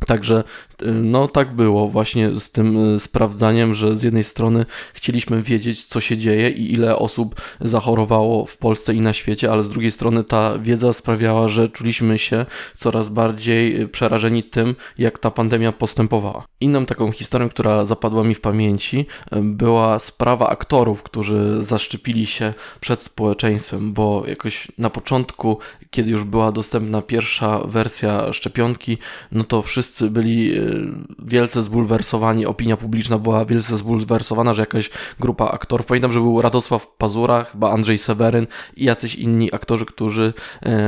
Także 0.06 0.44
y, 0.82 0.86
no 0.86 1.28
tak 1.28 1.54
było 1.54 1.88
właśnie 1.88 2.34
z 2.34 2.50
tym 2.50 2.94
y, 2.94 3.00
sprawdzaniem, 3.00 3.74
że 3.74 3.96
z 3.96 4.02
jednej 4.02 4.24
strony 4.24 4.64
chcieliśmy 4.94 5.42
wiedzieć, 5.42 5.84
co 5.84 6.00
się 6.00 6.16
dzieje 6.16 6.50
i 6.50 6.72
ile 6.72 6.96
osób 6.96 7.40
zachorowało 7.60 8.46
w 8.46 8.56
Polsce 8.56 8.94
i 8.94 9.00
na 9.00 9.12
świecie, 9.12 9.52
ale 9.52 9.62
z 9.62 9.68
drugiej 9.68 9.90
strony 9.90 10.24
ta 10.24 10.58
wiedza 10.58 10.92
sprawiała, 10.92 11.48
że 11.48 11.68
czuliśmy 11.68 12.18
się 12.18 12.46
coraz 12.76 13.08
bardziej 13.08 13.82
y, 13.82 13.88
przerażeni 13.88 14.42
tym, 14.42 14.76
jak 14.98 15.18
ta 15.18 15.30
pandemia 15.30 15.72
postępowała. 15.72 16.44
Inną 16.60 16.86
taką 16.86 17.12
historią, 17.12 17.48
która 17.48 17.84
zapadła 17.84 18.24
mi 18.24 18.34
w 18.34 18.40
pamięci, 18.40 19.06
była 19.42 19.98
sprawa 19.98 20.48
aktorów, 20.48 21.02
którzy 21.02 21.56
zaszczepili 21.60 22.26
się 22.26 22.54
przed 22.80 23.00
społeczeństwem, 23.00 23.92
bo 23.92 24.24
jakoś 24.26 24.68
na 24.78 24.90
początku, 24.90 25.58
kiedy 25.90 26.10
już 26.10 26.24
była 26.24 26.52
dostępna 26.52 27.02
pierwsza 27.02 27.58
wersja 27.64 28.32
szczepionki, 28.32 28.98
no 29.32 29.44
to 29.44 29.62
wszyscy 29.62 29.83
wszyscy 29.84 30.10
byli 30.10 30.60
wielce 31.18 31.62
zbulwersowani, 31.62 32.46
opinia 32.46 32.76
publiczna 32.76 33.18
była 33.18 33.44
wielce 33.44 33.76
zbulwersowana, 33.76 34.54
że 34.54 34.62
jakaś 34.62 34.90
grupa 35.20 35.50
aktorów, 35.50 35.86
pamiętam, 35.86 36.12
że 36.12 36.20
był 36.20 36.42
Radosław 36.42 36.88
Pazura, 36.98 37.44
chyba 37.44 37.70
Andrzej 37.70 37.98
Seweryn 37.98 38.46
i 38.76 38.84
jacyś 38.84 39.14
inni 39.14 39.54
aktorzy, 39.54 39.86
którzy 39.86 40.32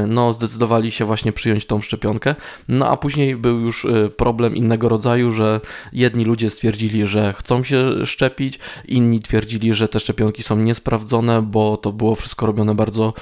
no, 0.08 0.32
zdecydowali 0.32 0.90
się 0.90 1.04
właśnie 1.04 1.32
przyjąć 1.32 1.66
tą 1.66 1.82
szczepionkę. 1.82 2.34
No 2.68 2.88
a 2.88 2.96
później 2.96 3.36
był 3.36 3.60
już 3.60 3.86
problem 4.16 4.56
innego 4.56 4.88
rodzaju, 4.88 5.30
że 5.30 5.60
jedni 5.92 6.24
ludzie 6.24 6.50
stwierdzili, 6.50 7.06
że 7.06 7.34
chcą 7.38 7.62
się 7.62 8.06
szczepić, 8.06 8.58
inni 8.88 9.20
twierdzili, 9.20 9.74
że 9.74 9.88
te 9.88 10.00
szczepionki 10.00 10.42
są 10.42 10.56
niesprawdzone, 10.56 11.42
bo 11.42 11.76
to 11.76 11.92
było 11.92 12.14
wszystko 12.14 12.46
robione 12.46 12.74
bardzo 12.74 13.12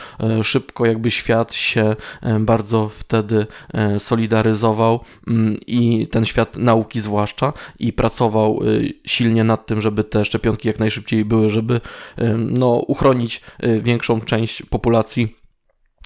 szybko, 0.43 0.87
jakby 0.87 1.11
świat 1.11 1.55
się 1.55 1.97
bardzo 2.41 2.89
wtedy 2.89 3.47
solidaryzował 3.99 5.01
mm, 5.29 5.57
i 5.67 6.07
ten 6.07 6.25
świat 6.25 6.57
nauki 6.57 7.01
zwłaszcza 7.01 7.53
i 7.79 7.93
pracował 7.93 8.61
y, 8.63 8.93
silnie 9.07 9.45
nad 9.45 9.67
tym, 9.67 9.81
żeby 9.81 10.05
te 10.05 10.25
szczepionki 10.25 10.69
jak 10.69 10.79
najszybciej 10.79 11.25
były, 11.25 11.51
żeby 11.51 11.81
no, 12.39 12.71
uchronić 12.71 13.41
y, 13.65 13.81
większą 13.83 14.21
część 14.21 14.63
populacji 14.63 15.37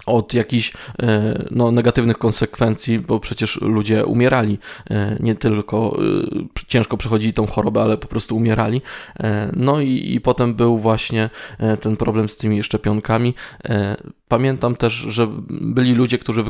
od 0.06 0.34
jakichś 0.34 0.72
e, 1.02 1.44
no, 1.50 1.70
negatywnych 1.70 2.18
konsekwencji, 2.18 2.98
bo 2.98 3.20
przecież 3.20 3.60
ludzie 3.60 4.06
umierali, 4.06 4.58
nie 5.20 5.34
tylko 5.34 5.98
ciężko 6.68 6.96
przechodzili 6.96 7.32
tą 7.32 7.46
chorobę, 7.46 7.82
ale 7.82 7.98
po 7.98 8.08
prostu 8.08 8.36
umierali. 8.36 8.80
No 9.56 9.80
i, 9.80 10.14
i 10.14 10.20
potem 10.20 10.54
był 10.54 10.78
właśnie 10.78 11.30
ten 11.80 11.96
problem 11.96 12.28
z 12.28 12.36
tymi 12.36 12.62
szczepionkami. 12.62 13.34
Pamiętam 14.28 14.74
też, 14.74 14.92
że 14.92 15.28
byli 15.50 15.94
ludzie, 15.94 16.18
którzy 16.18 16.44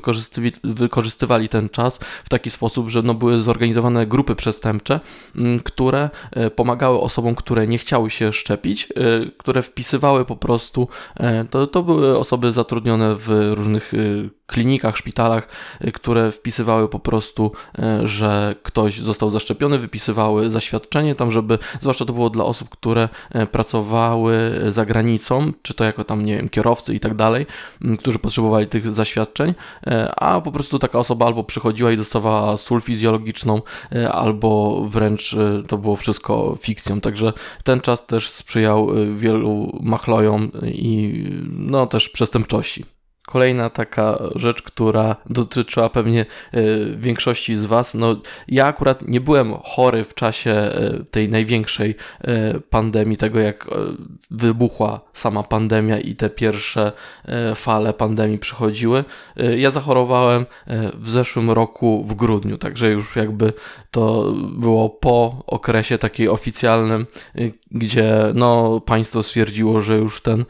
wykorzystywali, 0.65 1.49
ten 1.49 1.69
czas 1.69 1.99
w 2.25 2.29
taki 2.29 2.51
sposób, 2.51 2.89
że 2.89 3.03
no 3.03 3.15
były 3.15 3.39
zorganizowane 3.39 4.07
grupy 4.07 4.35
przestępcze, 4.35 5.01
które 5.65 6.11
pomagały 6.57 7.01
osobom, 7.01 7.35
które 7.35 7.67
nie 7.67 7.79
chciały 7.79 8.11
się 8.11 8.33
szczepić, 8.33 8.89
które 9.37 9.63
wpisywały 9.63 10.25
po 10.25 10.37
prostu, 10.37 10.89
to, 11.51 11.67
to 11.67 11.83
były 11.83 12.19
osoby 12.19 12.53
zatrudnione 12.53 13.15
w 13.15 13.53
różnych 13.55 13.93
klinikach, 14.47 14.97
szpitalach, 14.97 15.49
które 15.95 16.33
wpisywały 16.33 16.89
po 16.89 16.99
prostu, 16.99 17.53
że 18.05 18.55
ktoś 18.63 18.99
został 18.99 19.31
zaszczepiony, 19.31 19.79
wypisywały 19.79 20.51
zaświadczenie 20.51 21.15
tam, 21.15 21.31
żeby, 21.31 21.59
zwłaszcza 21.81 22.05
to 22.05 22.13
było 22.13 22.31
dla 22.31 22.45
osób, 22.45 22.69
które 22.69 23.09
pracowały 23.53 24.61
za 24.69 24.85
granicą, 24.85 25.53
czy 25.63 25.75
to 25.75 25.85
jako 25.85 26.05
tam, 26.05 26.25
nie 26.25 26.37
wiem, 26.37 26.49
kierowcy 26.49 26.95
i 26.95 27.01
tak 27.01 27.15
dalej, 27.15 27.47
którzy 27.99 28.19
potrzebowali 28.19 28.67
tych 28.67 28.89
zaświadczeń, 28.89 29.55
a 30.17 30.41
po 30.41 30.53
prostu 30.53 30.79
taka 30.79 30.99
osoba 30.99 31.27
albo 31.27 31.45
przychodziła 31.45 31.93
i 31.93 31.97
dostawała 31.97 32.57
sól 32.57 32.81
fizjologiczną, 32.81 33.63
albo 34.11 34.83
wręcz 34.89 35.37
to 35.69 35.79
było 35.79 35.97
wszystko 35.97 36.57
fikcją. 36.61 37.01
Także 37.01 37.33
ten 37.65 37.81
czas 37.81 38.07
też 38.07 38.31
sprzyjał 38.31 38.89
wielu 39.15 39.79
machlojom 39.83 40.51
i 40.67 41.25
no 41.49 41.87
też 41.87 42.09
przestępczości. 42.09 42.98
Kolejna 43.29 43.71
taka 43.71 44.19
rzecz, 44.35 44.63
która 44.63 45.17
dotyczyła 45.31 45.89
pewnie 45.89 46.21
e, 46.21 46.61
większości 46.97 47.57
z 47.57 47.65
Was. 47.65 47.95
No, 47.95 48.17
ja 48.49 48.67
akurat 48.67 49.09
nie 49.09 49.21
byłem 49.21 49.55
chory 49.65 50.05
w 50.05 50.15
czasie 50.15 50.51
e, 50.51 51.05
tej 51.11 51.29
największej 51.29 51.95
e, 52.21 52.61
pandemii, 52.61 53.17
tego 53.17 53.41
jak 53.41 53.67
wybuchła 54.31 55.01
sama 55.13 55.43
pandemia 55.43 55.99
i 55.99 56.15
te 56.15 56.31
pierwsze 56.31 56.93
fale 57.55 57.93
pandemii 57.93 58.39
przychodziły. 58.39 59.05
Ja 59.57 59.71
zachorowałem 59.71 60.47
w 60.95 61.11
zeszłym 61.11 61.51
roku 61.51 62.05
w 62.05 62.15
grudniu, 62.15 62.59
także 62.59 62.91
już 62.91 63.17
jakby 63.17 63.53
to 63.91 64.33
było 64.53 64.91
po 64.91 65.43
okresie 65.47 65.99
takiej 65.99 66.29
oficjalnym, 66.29 67.07
gdzie 67.71 68.33
no, 68.35 68.81
państwo 68.81 69.23
stwierdziło, 69.23 69.81
że 69.81 69.97
już 69.97 70.23
ten 70.23 70.45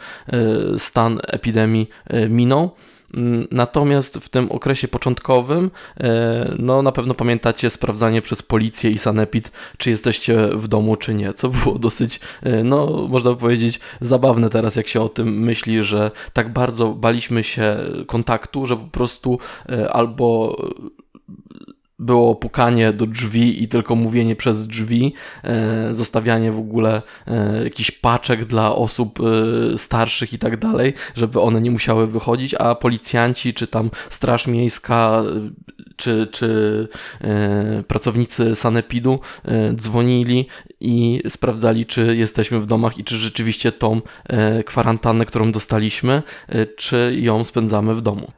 stan 0.77 1.21
epidemii 1.27 1.89
minął. 2.29 2.68
Mm, 3.15 3.49
natomiast 3.51 4.19
w 4.19 4.29
tym 4.29 4.53
okresie 4.53 4.89
początkowym, 4.89 5.71
e, 6.01 6.55
no 6.59 6.83
na 6.83 6.93
pewno 6.93 7.15
pamiętacie 7.15 7.71
sprawdzanie 7.71 8.23
przez 8.23 8.43
policję 8.43 8.91
i 8.91 8.99
sanepid, 8.99 9.53
czy 9.79 9.91
jesteście 9.91 10.49
w 10.49 10.69
domu, 10.69 10.97
czy 10.97 11.15
nie, 11.15 11.33
co 11.33 11.49
było 11.49 11.79
dosyć, 11.89 12.21
e, 12.43 12.65
no 12.65 13.07
można 13.09 13.35
powiedzieć, 13.35 13.81
zabawne 14.01 14.49
teraz, 14.49 14.77
jak 14.77 14.89
się 14.89 15.01
o 15.01 15.09
tym 15.09 15.41
myśli, 15.41 15.83
że 15.83 16.11
tak 16.33 16.53
bardzo 16.53 16.89
baliśmy 16.89 17.45
się 17.45 17.77
kontaktu, 18.07 18.67
że 18.67 18.77
po 18.77 18.87
prostu 18.87 19.39
e, 19.69 19.93
albo 19.93 20.57
było 21.99 22.35
pukanie 22.35 22.93
do 22.93 23.07
drzwi 23.07 23.63
i 23.63 23.69
tylko 23.69 23.95
mówienie 23.95 24.37
przez 24.37 24.67
drzwi, 24.67 25.15
e, 25.45 25.95
zostawianie 25.95 26.53
w 26.53 26.59
ogóle 26.59 27.03
e, 27.27 27.65
jakichś 27.65 27.91
paczek 27.91 28.45
dla 28.45 28.75
osób 28.75 29.19
e, 29.21 29.79
starszych 29.79 30.33
i 30.33 30.39
tak 30.39 30.57
dalej, 30.57 30.95
żeby 31.15 31.41
one 31.41 31.61
nie 31.61 31.71
musiały 31.71 32.07
wychodzić, 32.07 32.55
a 32.55 32.75
policjanci 32.75 33.55
czy 33.55 33.67
tam 33.67 33.91
Straż 34.11 34.47
Miejska 34.47 35.23
czy, 35.97 36.29
czy 36.33 36.89
pracownicy 37.89 38.57
sanepidu 38.57 39.21
dzwonili 39.75 40.47
i 40.81 41.23
sprawdzali, 41.29 41.87
czy 41.87 42.17
jesteśmy 42.17 42.61
w 42.61 42.67
domach 42.67 42.99
i 42.99 43.05
czy 43.05 43.17
rzeczywiście 43.17 43.73
tą 43.73 44.01
kwarantannę, 44.67 45.27
którą 45.27 45.53
dostaliśmy, 45.53 46.23
czy 46.77 47.17
ją 47.21 47.45
spędzamy 47.45 47.95
w 47.95 48.03
domu. 48.03 48.33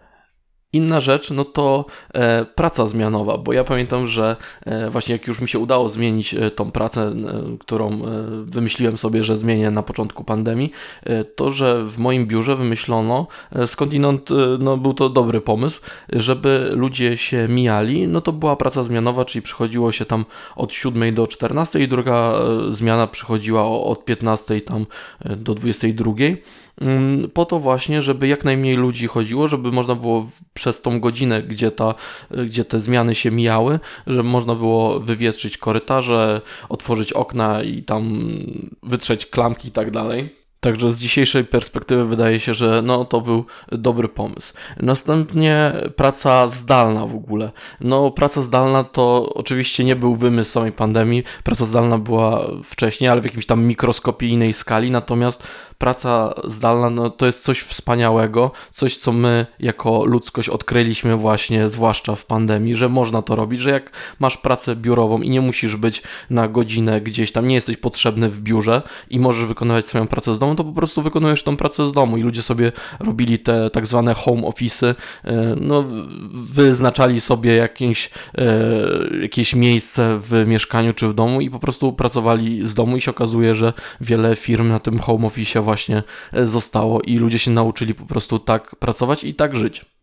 Inna 0.73 1.01
rzecz, 1.01 1.31
no 1.31 1.45
to 1.45 1.85
e, 2.15 2.45
praca 2.45 2.87
zmianowa, 2.87 3.39
bo 3.39 3.53
ja 3.53 3.65
pamiętam, 3.65 4.07
że 4.07 4.37
e, 4.67 4.91
właśnie 4.91 5.13
jak 5.13 5.27
już 5.27 5.41
mi 5.41 5.49
się 5.49 5.59
udało 5.59 5.89
zmienić 5.89 6.35
e, 6.35 6.51
tą 6.51 6.71
pracę, 6.73 7.03
e, 7.03 7.59
którą 7.59 7.93
e, 7.93 7.99
wymyśliłem 8.45 8.99
sobie, 8.99 9.25
że 9.25 9.37
zmienię 9.37 9.71
na 9.71 9.83
początku 9.83 10.25
pandemii, 10.25 10.71
e, 11.03 11.25
to, 11.25 11.51
że 11.51 11.85
w 11.85 11.99
moim 11.99 12.27
biurze 12.27 12.57
wymyślono, 12.57 13.27
skądinąd 13.67 14.29
no, 14.59 14.77
był 14.77 14.95
to 14.95 15.09
dobry 15.09 15.41
pomysł, 15.41 15.81
żeby 16.09 16.71
ludzie 16.75 17.17
się 17.17 17.49
mijali, 17.49 18.09
no 18.09 18.21
to 18.21 18.33
była 18.33 18.57
praca 18.57 18.85
zmianowa, 18.85 19.25
czyli 19.25 19.43
przychodziło 19.43 19.93
się 19.93 20.05
tam 20.05 20.25
od 20.57 20.73
7 20.73 21.15
do 21.15 21.27
14 21.27 21.81
i 21.81 21.89
druga 21.89 22.35
zmiana 22.71 23.07
przychodziła 23.07 23.69
od 23.69 24.05
15 24.05 24.61
tam 24.61 24.87
do 25.25 25.55
22 25.55 26.13
Mm, 26.15 26.37
po 27.35 27.45
to 27.45 27.59
właśnie, 27.59 28.03
żeby 28.03 28.29
jak 28.29 28.45
najmniej 28.45 28.77
ludzi 28.77 29.07
chodziło, 29.07 29.49
żeby 29.49 29.73
można 29.73 29.95
było 29.95 30.27
przez 30.55 30.81
tą 30.81 31.01
godzinę, 31.01 31.43
gdzie, 31.43 31.71
ta, 31.71 31.95
gdzie 32.47 32.65
te 32.65 32.81
zmiany 32.81 33.15
się 33.15 33.31
mijały, 33.31 33.81
żeby 34.07 34.23
można 34.23 34.55
było 34.55 35.01
wywietrzyć 35.01 35.59
korytarze, 35.59 36.41
otworzyć 36.69 37.13
okna 37.13 37.63
i 37.63 37.83
tam 37.83 38.29
wytrzeć 38.83 39.27
klamki 39.27 39.69
i 39.69 39.73
tak 39.73 39.91
dalej. 39.91 40.40
Także 40.61 40.93
z 40.93 40.99
dzisiejszej 40.99 41.45
perspektywy 41.45 42.05
wydaje 42.05 42.41
się, 42.41 42.55
że 42.55 42.83
no, 42.83 43.05
to 43.05 43.21
był 43.21 43.45
dobry 43.69 44.09
pomysł. 44.09 44.55
Następnie 44.77 45.73
praca 45.97 46.49
zdalna 46.49 47.07
w 47.07 47.15
ogóle. 47.15 47.51
No, 47.81 48.11
praca 48.11 48.43
zdalna 48.43 48.85
to 48.85 49.33
oczywiście 49.35 49.85
nie 49.85 49.97
był 49.97 50.15
wymysł 50.15 50.51
samej 50.51 50.73
pandemii. 50.73 51.23
Praca 51.45 51.65
zdalna 51.65 51.99
była 51.99 52.47
wcześniej, 52.65 53.11
ale 53.11 53.21
w 53.21 53.25
jakimś 53.25 53.47
tam 53.47 53.65
mikroskopijnej 53.65 54.53
skali. 54.53 54.91
Natomiast 54.91 55.43
praca 55.81 56.35
zdalna 56.45 56.91
no, 56.91 57.11
to 57.11 57.27
jest 57.27 57.43
coś 57.43 57.61
wspaniałego, 57.61 58.51
coś 58.73 58.97
co 58.97 59.13
my 59.13 59.47
jako 59.61 60.05
ludzkość 60.05 60.49
odkryliśmy 60.49 61.17
właśnie, 61.17 61.69
zwłaszcza 61.69 62.15
w 62.15 62.27
pandemii, 62.27 62.75
że 62.75 62.89
można 62.89 63.23
to 63.23 63.37
robić, 63.37 63.61
że 63.61 63.71
jak 63.71 63.91
masz 64.19 64.37
pracę 64.37 64.77
biurową 64.77 65.23
i 65.23 65.31
nie 65.31 65.41
musisz 65.41 65.77
być 65.77 66.03
na 66.31 66.49
godzinę 66.49 67.01
gdzieś 67.01 67.33
tam, 67.33 67.49
nie 67.49 67.55
jesteś 67.55 67.77
potrzebny 67.77 68.29
w 68.29 68.41
biurze 68.41 68.83
i 69.11 69.19
możesz 69.19 69.45
wykonywać 69.45 69.87
swoją 69.87 70.07
pracę 70.07 70.35
z 70.35 70.39
domu, 70.39 70.50
to 70.57 70.65
po 70.65 70.73
prostu 70.73 71.03
wykonujesz 71.03 71.43
tą 71.43 71.57
pracę 71.57 71.87
z 71.87 71.93
domu 71.93 72.17
i 72.17 72.23
ludzie 72.23 72.43
sobie 72.43 72.73
robili 73.01 73.39
te 73.39 73.71
tak 73.71 73.87
zwane 73.87 74.15
home 74.15 74.43
office'y, 74.43 74.95
e, 75.25 75.57
no 75.61 75.85
wyznaczali 76.33 77.21
sobie 77.21 77.55
jakieś, 77.55 78.11
e, 78.39 79.23
jakieś 79.23 79.55
miejsce 79.55 80.19
w 80.23 80.45
mieszkaniu 80.47 80.93
czy 80.93 81.09
w 81.09 81.15
domu 81.15 81.41
i 81.41 81.51
po 81.51 81.59
prostu 81.59 81.93
pracowali 81.93 82.67
z 82.67 82.75
domu 82.75 82.97
i 82.97 83.01
się 83.01 83.11
okazuje, 83.11 83.55
że 83.55 83.73
wiele 84.01 84.37
firm 84.37 84.69
na 84.69 84.79
tym 84.79 84.99
home 84.99 85.27
office 85.27 85.61
właśnie 85.61 86.03
e, 86.33 86.47
zostało 86.47 87.01
i 87.01 87.17
ludzie 87.17 87.39
się 87.39 87.51
nauczyli 87.51 87.95
po 87.95 88.07
prostu 88.07 88.39
tak 88.39 88.77
pracować 88.77 89.25
i 89.25 89.35
tak 89.35 89.57
żyć. 89.57 90.00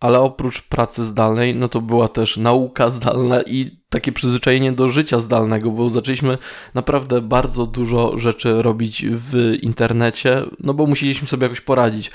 Ale 0.00 0.20
oprócz 0.20 0.62
pracy 0.62 1.04
zdalnej, 1.04 1.54
no 1.54 1.68
to 1.68 1.80
była 1.80 2.08
też 2.08 2.36
nauka 2.36 2.90
zdalna 2.90 3.42
i 3.42 3.70
takie 3.88 4.12
przyzwyczajenie 4.12 4.72
do 4.72 4.88
życia 4.88 5.20
zdalnego, 5.20 5.70
bo 5.70 5.90
zaczęliśmy 5.90 6.38
naprawdę 6.74 7.20
bardzo 7.20 7.66
dużo 7.66 8.18
rzeczy 8.18 8.62
robić 8.62 9.06
w 9.08 9.58
internecie, 9.62 10.42
no 10.60 10.74
bo 10.74 10.86
musieliśmy 10.86 11.28
sobie 11.28 11.42
jakoś 11.42 11.60
poradzić. 11.60 12.10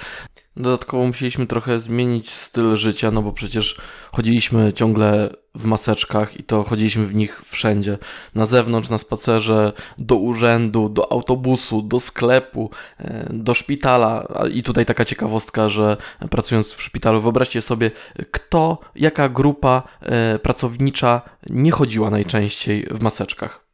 Dodatkowo 0.57 1.07
musieliśmy 1.07 1.47
trochę 1.47 1.79
zmienić 1.79 2.29
styl 2.29 2.75
życia, 2.75 3.11
no 3.11 3.21
bo 3.21 3.31
przecież 3.31 3.77
chodziliśmy 4.11 4.73
ciągle 4.73 5.29
w 5.55 5.65
maseczkach 5.65 6.39
i 6.39 6.43
to 6.43 6.63
chodziliśmy 6.63 7.05
w 7.05 7.15
nich 7.15 7.41
wszędzie. 7.45 7.97
Na 8.35 8.45
zewnątrz, 8.45 8.89
na 8.89 8.97
spacerze, 8.97 9.73
do 9.97 10.15
urzędu, 10.15 10.89
do 10.89 11.11
autobusu, 11.11 11.81
do 11.81 11.99
sklepu, 11.99 12.69
e, 12.97 13.29
do 13.33 13.53
szpitala. 13.53 14.27
I 14.53 14.63
tutaj 14.63 14.85
taka 14.85 15.05
ciekawostka, 15.05 15.69
że 15.69 15.97
pracując 16.29 16.71
w 16.71 16.81
szpitalu, 16.81 17.21
wyobraźcie 17.21 17.61
sobie, 17.61 17.91
kto, 18.31 18.79
jaka 18.95 19.29
grupa 19.29 19.83
e, 20.01 20.39
pracownicza 20.39 21.21
nie 21.49 21.71
chodziła 21.71 22.09
najczęściej 22.09 22.87
w 22.91 23.01
maseczkach. 23.01 23.64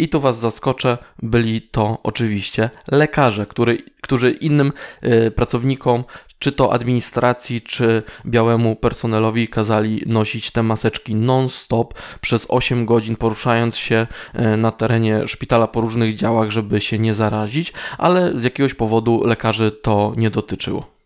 I 0.00 0.08
tu 0.08 0.20
Was 0.20 0.38
zaskoczę, 0.38 0.98
byli 1.22 1.62
to 1.62 1.98
oczywiście 2.02 2.70
lekarze, 2.90 3.46
który, 3.46 3.82
którzy 4.00 4.30
innym 4.30 4.72
y, 5.04 5.30
pracownikom, 5.30 6.04
czy 6.38 6.52
to 6.52 6.72
administracji, 6.72 7.60
czy 7.60 8.02
białemu 8.26 8.76
personelowi 8.76 9.48
kazali 9.48 10.02
nosić 10.06 10.50
te 10.50 10.62
maseczki 10.62 11.14
non-stop 11.14 11.94
przez 12.20 12.46
8 12.48 12.86
godzin, 12.86 13.16
poruszając 13.16 13.76
się 13.76 14.06
y, 14.34 14.56
na 14.56 14.70
terenie 14.70 15.28
szpitala 15.28 15.66
po 15.66 15.80
różnych 15.80 16.14
działach, 16.14 16.50
żeby 16.50 16.80
się 16.80 16.98
nie 16.98 17.14
zarazić, 17.14 17.72
ale 17.98 18.38
z 18.38 18.44
jakiegoś 18.44 18.74
powodu 18.74 19.24
lekarzy 19.24 19.70
to 19.70 20.12
nie 20.16 20.30
dotyczyło. 20.30 20.99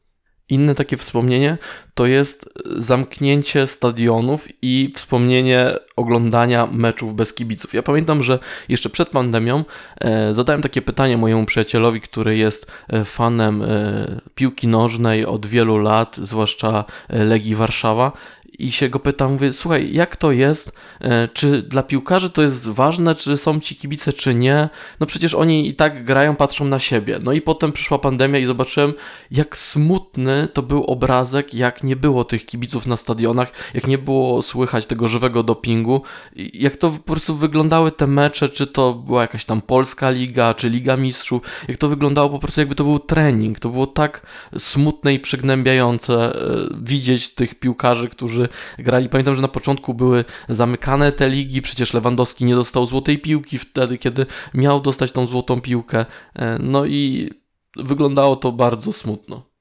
Inne 0.49 0.75
takie 0.75 0.97
wspomnienie 0.97 1.59
to 1.95 2.07
jest 2.07 2.49
zamknięcie 2.77 3.67
stadionów 3.67 4.49
i 4.63 4.93
wspomnienie 4.95 5.77
oglądania 5.97 6.67
meczów 6.67 7.15
bez 7.15 7.35
kibiców. 7.35 7.75
Ja 7.75 7.83
pamiętam, 7.83 8.23
że 8.23 8.39
jeszcze 8.69 8.91
przed 8.91 9.09
pandemią 9.09 9.65
e, 10.01 10.35
zadałem 10.35 10.63
takie 10.63 10.83
pytanie 10.83 11.17
mojemu 11.17 11.47
przyjacielowi, 11.47 12.01
który 12.01 12.37
jest 12.37 12.67
e, 12.89 13.05
fanem 13.05 13.63
e, 13.63 14.21
piłki 14.35 14.69
nożnej 14.69 15.27
od 15.27 15.47
wielu 15.47 15.79
lat, 15.79 16.17
zwłaszcza 16.23 16.85
e, 17.09 17.25
Legii 17.25 17.55
Warszawa, 17.55 18.13
i 18.59 18.73
się 18.73 18.89
go 18.89 18.99
pytam, 18.99 19.33
mówię, 19.33 19.53
słuchaj, 19.53 19.93
jak 19.93 20.17
to 20.17 20.33
jest, 20.33 20.73
e, 21.01 21.29
czy 21.29 21.63
dla 21.63 21.83
piłkarzy 21.83 22.31
to 22.31 22.43
jest 22.43 22.69
ważne, 22.69 23.15
czy 23.15 23.37
są 23.37 23.61
ci 23.61 23.77
kibice, 23.77 24.13
czy 24.13 24.35
nie, 24.35 24.69
no 25.01 25.07
przecież 25.07 25.35
oni 25.35 25.69
i 25.69 25.75
tak 25.75 26.05
grają, 26.05 26.37
patrzą 26.37 26.65
na 26.65 26.79
siebie. 26.79 27.19
No 27.23 27.33
i 27.33 27.41
potem 27.41 27.73
przyszła 27.73 27.99
pandemia 27.99 28.39
i 28.39 28.47
zobaczyłem, 28.47 28.93
jak 29.31 29.57
smutny 29.57 30.44
to 30.49 30.63
był 30.63 30.85
obrazek, 30.85 31.55
jak 31.55 31.83
nie 31.83 31.97
było 31.97 32.25
tych 32.25 32.47
kibiców 32.47 32.87
na 32.87 32.97
stadionach, 32.97 33.53
jak 33.75 33.87
nie 33.87 33.99
było 33.99 34.43
słychać 34.43 34.87
tego 34.87 35.09
żywego 35.09 35.43
dopingu, 35.43 36.03
jak 36.37 36.77
to 36.77 36.91
po 36.91 36.99
prostu 36.99 37.37
wyglądały 37.37 37.93
te 37.93 38.07
mecze, 38.07 38.49
czy 38.49 38.67
to 38.67 38.95
była 38.95 39.23
jakaś 39.23 39.45
tam 39.45 39.63
Polska 39.63 40.11
Liga, 40.11 40.55
czy 40.55 40.69
Liga 40.69 40.97
Mistrzów, 40.97 41.43
jak 41.69 41.79
to 41.79 41.89
wyglądało 41.89 42.31
po 42.31 42.39
prostu 42.39 42.61
jakby 42.61 42.75
to 42.75 42.85
był 42.85 42.99
trening, 42.99 43.61
to 43.61 43.69
było 43.69 43.87
tak 43.87 44.27
smutne 44.59 45.15
i 45.15 45.21
przygnębiające 45.21 46.15
e, 46.15 46.69
widzieć 46.81 47.35
tych 47.35 47.55
piłkarzy, 47.55 48.09
którzy 48.09 48.49
grali. 48.79 49.09
Pamiętam, 49.09 49.37
że 49.37 49.43
na 49.43 49.49
początku 49.49 49.95
były 49.95 50.25
zamykane 50.49 51.13
te 51.13 51.29
ligi, 51.29 51.63
przecież 51.63 51.95
Lewandowski 51.95 52.45
nie 52.45 52.55
dostał 52.55 52.87
złotej 52.87 53.19
piłki 53.19 53.59
wtedy, 53.59 53.99
kiedy 53.99 54.27
miał 54.55 54.81
dostać 54.81 55.13
tą 55.13 55.27
złotą 55.27 55.61
piłkę. 55.61 56.07
E, 56.35 56.59
no 56.59 56.87
i 56.87 57.31
wyglądało 57.77 58.37
to 58.37 58.53
bardzo 58.53 58.93
smutno. 58.93 59.54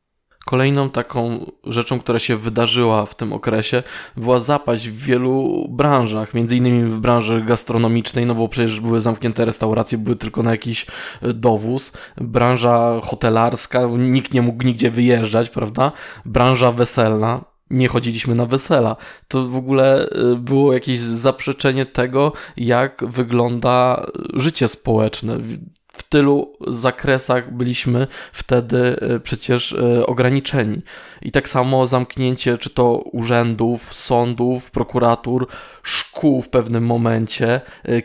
Kolejną 0.46 0.90
taką 0.90 1.52
rzeczą, 1.64 2.00
która 2.00 2.20
się 2.20 2.38
wydarzyła 2.38 3.06
w 3.06 3.16
tym 3.16 3.34
okresie, 3.34 3.84
była 4.18 4.40
zapaść 4.40 4.90
w 4.90 5.06
wielu 5.06 5.66
branżach, 5.70 6.34
między 6.34 6.58
innymi 6.58 6.90
w 6.90 6.98
branży 6.98 7.42
gastronomicznej, 7.42 8.26
no 8.26 8.36
bo 8.36 8.48
przecież 8.48 8.80
były 8.80 9.02
zamknięte 9.02 9.46
restauracje, 9.46 9.98
były 9.98 10.16
tylko 10.16 10.44
na 10.44 10.52
jakiś 10.52 10.86
e, 11.22 11.34
dowóz. 11.34 11.92
Branża 12.18 13.00
hotelarska, 13.04 13.82
nikt 13.98 14.34
nie 14.34 14.42
mógł 14.42 14.64
nigdzie 14.64 14.92
wyjeżdżać, 14.92 15.50
prawda? 15.50 15.92
Branża 16.26 16.72
weselna, 16.72 17.54
nie 17.70 17.88
chodziliśmy 17.88 18.36
na 18.36 18.46
wesela. 18.46 18.96
To 19.28 19.44
w 19.44 19.56
ogóle 19.56 20.08
y, 20.08 20.36
było 20.36 20.74
jakieś 20.74 21.00
zaprzeczenie 21.00 21.86
tego, 21.86 22.34
jak 22.58 23.06
wygląda 23.08 24.06
życie 24.34 24.68
społeczne. 24.68 25.38
Tylu 26.14 26.54
zakresach 26.68 27.54
byliśmy 27.54 28.08
wtedy 28.34 28.78
y, 29.16 29.20
przecież 29.20 29.72
y, 29.72 30.06
ograniczeni. 30.06 30.82
I 31.22 31.32
tak 31.32 31.50
samo 31.50 31.88
zamknięcie, 31.88 32.58
czy 32.58 32.70
to 32.70 32.98
urzędów, 32.98 33.94
sądów, 33.94 34.72
prokuratur, 34.72 35.48
szkół 35.84 36.42
w 36.42 36.50
pewnym 36.50 36.86
momencie, 36.86 37.62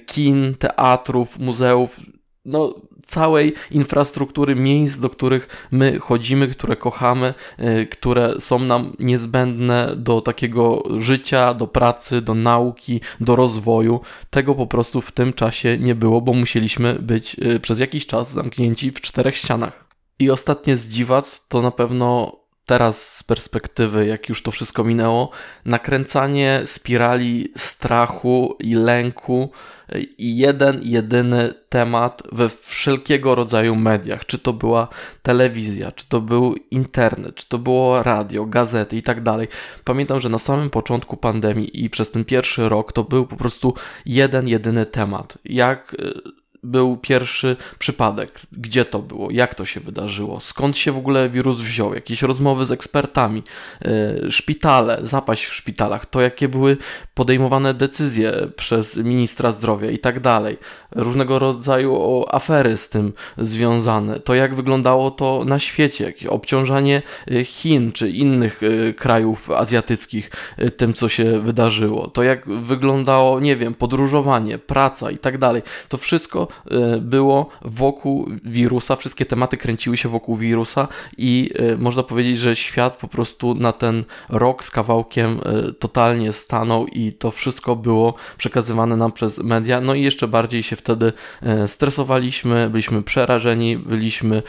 kin, 0.06 0.54
teatrów, 0.58 1.38
muzeów. 1.38 2.00
No, 2.48 2.74
całej 3.06 3.54
infrastruktury 3.70 4.54
miejsc, 4.54 4.98
do 4.98 5.10
których 5.10 5.68
my 5.70 5.98
chodzimy, 5.98 6.48
które 6.48 6.76
kochamy, 6.76 7.34
y, 7.60 7.86
które 7.86 8.34
są 8.40 8.58
nam 8.58 8.96
niezbędne 8.98 9.94
do 9.96 10.20
takiego 10.20 10.82
życia, 10.96 11.54
do 11.54 11.66
pracy, 11.66 12.20
do 12.20 12.34
nauki, 12.34 13.00
do 13.20 13.36
rozwoju. 13.36 14.00
Tego 14.30 14.54
po 14.54 14.66
prostu 14.66 15.00
w 15.00 15.12
tym 15.12 15.32
czasie 15.32 15.78
nie 15.78 15.94
było, 15.94 16.20
bo 16.20 16.32
musieliśmy 16.32 16.94
być 16.94 17.36
y, 17.38 17.60
przez 17.60 17.78
jakiś 17.78 18.06
czas 18.06 18.32
zamknięci 18.32 18.90
w 18.90 19.00
czterech 19.00 19.36
ścianach. 19.36 19.84
I 20.18 20.30
ostatnie 20.30 20.76
zdziwac 20.76 21.48
to 21.48 21.62
na 21.62 21.70
pewno 21.70 22.36
teraz 22.68 23.16
z 23.16 23.22
perspektywy, 23.22 24.06
jak 24.06 24.28
już 24.28 24.42
to 24.42 24.50
wszystko 24.50 24.84
minęło, 24.84 25.30
nakręcanie 25.64 26.62
spirali 26.64 27.52
strachu 27.56 28.56
i 28.58 28.74
lęku 28.74 29.50
i 30.18 30.36
jeden, 30.36 30.80
jedyny 30.82 31.54
temat 31.68 32.22
we 32.32 32.48
wszelkiego 32.48 33.34
rodzaju 33.34 33.74
mediach, 33.74 34.26
czy 34.26 34.38
to 34.38 34.52
była 34.52 34.88
telewizja, 35.22 35.92
czy 35.92 36.08
to 36.08 36.20
był 36.20 36.54
internet, 36.70 37.34
czy 37.34 37.48
to 37.48 37.58
było 37.58 38.02
radio, 38.02 38.46
gazety 38.46 38.96
i 38.96 39.02
tak 39.02 39.22
dalej. 39.22 39.48
Pamiętam, 39.84 40.20
że 40.20 40.28
na 40.28 40.38
samym 40.38 40.70
początku 40.70 41.16
pandemii 41.16 41.84
i 41.84 41.90
przez 41.90 42.10
ten 42.10 42.24
pierwszy 42.24 42.68
rok 42.68 42.92
to 42.92 43.04
był 43.04 43.26
po 43.26 43.36
prostu 43.36 43.74
jeden, 44.06 44.48
jedyny 44.48 44.86
temat. 44.86 45.38
Jak 45.44 45.96
był 46.62 46.96
pierwszy 46.96 47.56
przypadek, 47.78 48.40
gdzie 48.52 48.84
to 48.84 48.98
było, 48.98 49.30
jak 49.30 49.54
to 49.54 49.64
się 49.64 49.80
wydarzyło, 49.80 50.40
skąd 50.40 50.76
się 50.76 50.92
w 50.92 50.96
ogóle 50.96 51.30
wirus 51.30 51.60
wziął, 51.60 51.94
jakieś 51.94 52.22
rozmowy 52.22 52.66
z 52.66 52.70
ekspertami, 52.70 53.42
yy, 53.80 54.30
szpitale, 54.30 54.98
zapaść 55.02 55.44
w 55.44 55.54
szpitalach, 55.54 56.06
to 56.06 56.20
jakie 56.20 56.48
były 56.48 56.76
podejmowane 57.14 57.74
decyzje 57.74 58.32
przez 58.56 58.96
ministra 58.96 59.52
zdrowia 59.52 59.90
i 59.90 59.98
tak 59.98 60.20
dalej, 60.20 60.58
różnego 60.90 61.38
rodzaju 61.38 62.24
afery 62.28 62.76
z 62.76 62.88
tym 62.88 63.12
związane, 63.38 64.20
to 64.20 64.34
jak 64.34 64.54
wyglądało 64.54 65.10
to 65.10 65.44
na 65.44 65.58
świecie, 65.58 66.04
jakieś 66.04 66.26
obciążanie 66.26 67.02
y, 67.30 67.44
Chin 67.44 67.92
czy 67.92 68.10
innych 68.10 68.62
y, 68.62 68.94
krajów 68.98 69.50
azjatyckich 69.50 70.30
tym, 70.76 70.94
co 70.94 71.08
się 71.08 71.40
wydarzyło, 71.40 72.10
to 72.10 72.22
jak 72.22 72.48
wyglądało, 72.48 73.40
nie 73.40 73.56
wiem, 73.56 73.74
podróżowanie, 73.74 74.58
praca 74.58 75.10
i 75.10 75.18
tak 75.18 75.38
dalej, 75.38 75.62
to 75.88 75.96
wszystko 75.96 76.47
E, 76.70 76.98
było 76.98 77.48
wokół 77.62 78.28
wirusa, 78.44 78.96
wszystkie 78.96 79.26
tematy 79.26 79.56
kręciły 79.56 79.96
się 79.96 80.08
wokół 80.08 80.36
wirusa 80.36 80.88
i 81.18 81.50
e, 81.54 81.76
można 81.76 82.02
powiedzieć, 82.02 82.38
że 82.38 82.56
świat 82.56 82.96
po 82.96 83.08
prostu 83.08 83.54
na 83.54 83.72
ten 83.72 84.04
rok 84.28 84.64
z 84.64 84.70
kawałkiem 84.70 85.40
e, 85.44 85.72
totalnie 85.72 86.32
stanął 86.32 86.86
i 86.86 87.12
to 87.12 87.30
wszystko 87.30 87.76
było 87.76 88.14
przekazywane 88.38 88.96
nam 88.96 89.12
przez 89.12 89.38
media. 89.38 89.80
No 89.80 89.94
i 89.94 90.02
jeszcze 90.02 90.28
bardziej 90.28 90.62
się 90.62 90.76
wtedy 90.76 91.12
stresowaliśmy, 91.66 92.70
byliśmy 92.70 93.02
przerażeni, 93.02 93.76
byliśmy 93.76 94.42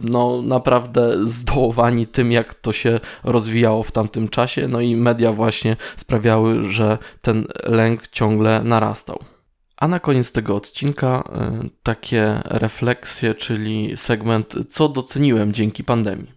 no 0.00 0.42
naprawdę 0.42 1.26
zdołowani 1.26 2.06
tym, 2.06 2.32
jak 2.32 2.54
to 2.54 2.72
się 2.72 3.00
rozwijało 3.24 3.82
w 3.82 3.92
tamtym 3.92 4.28
czasie. 4.28 4.68
No 4.68 4.80
i 4.80 4.96
media 4.96 5.32
właśnie 5.32 5.76
sprawiały, 5.96 6.72
że 6.72 6.98
ten 7.22 7.46
lęk 7.64 8.08
ciągle 8.08 8.62
narastał. 8.64 9.35
A 9.76 9.88
na 9.88 10.00
koniec 10.00 10.32
tego 10.32 10.56
odcinka 10.56 11.22
e, 11.32 11.68
takie 11.82 12.40
refleksje, 12.44 13.34
czyli 13.34 13.96
segment 13.96 14.54
co 14.68 14.88
doceniłem 14.88 15.52
dzięki 15.52 15.84
pandemii. 15.84 16.32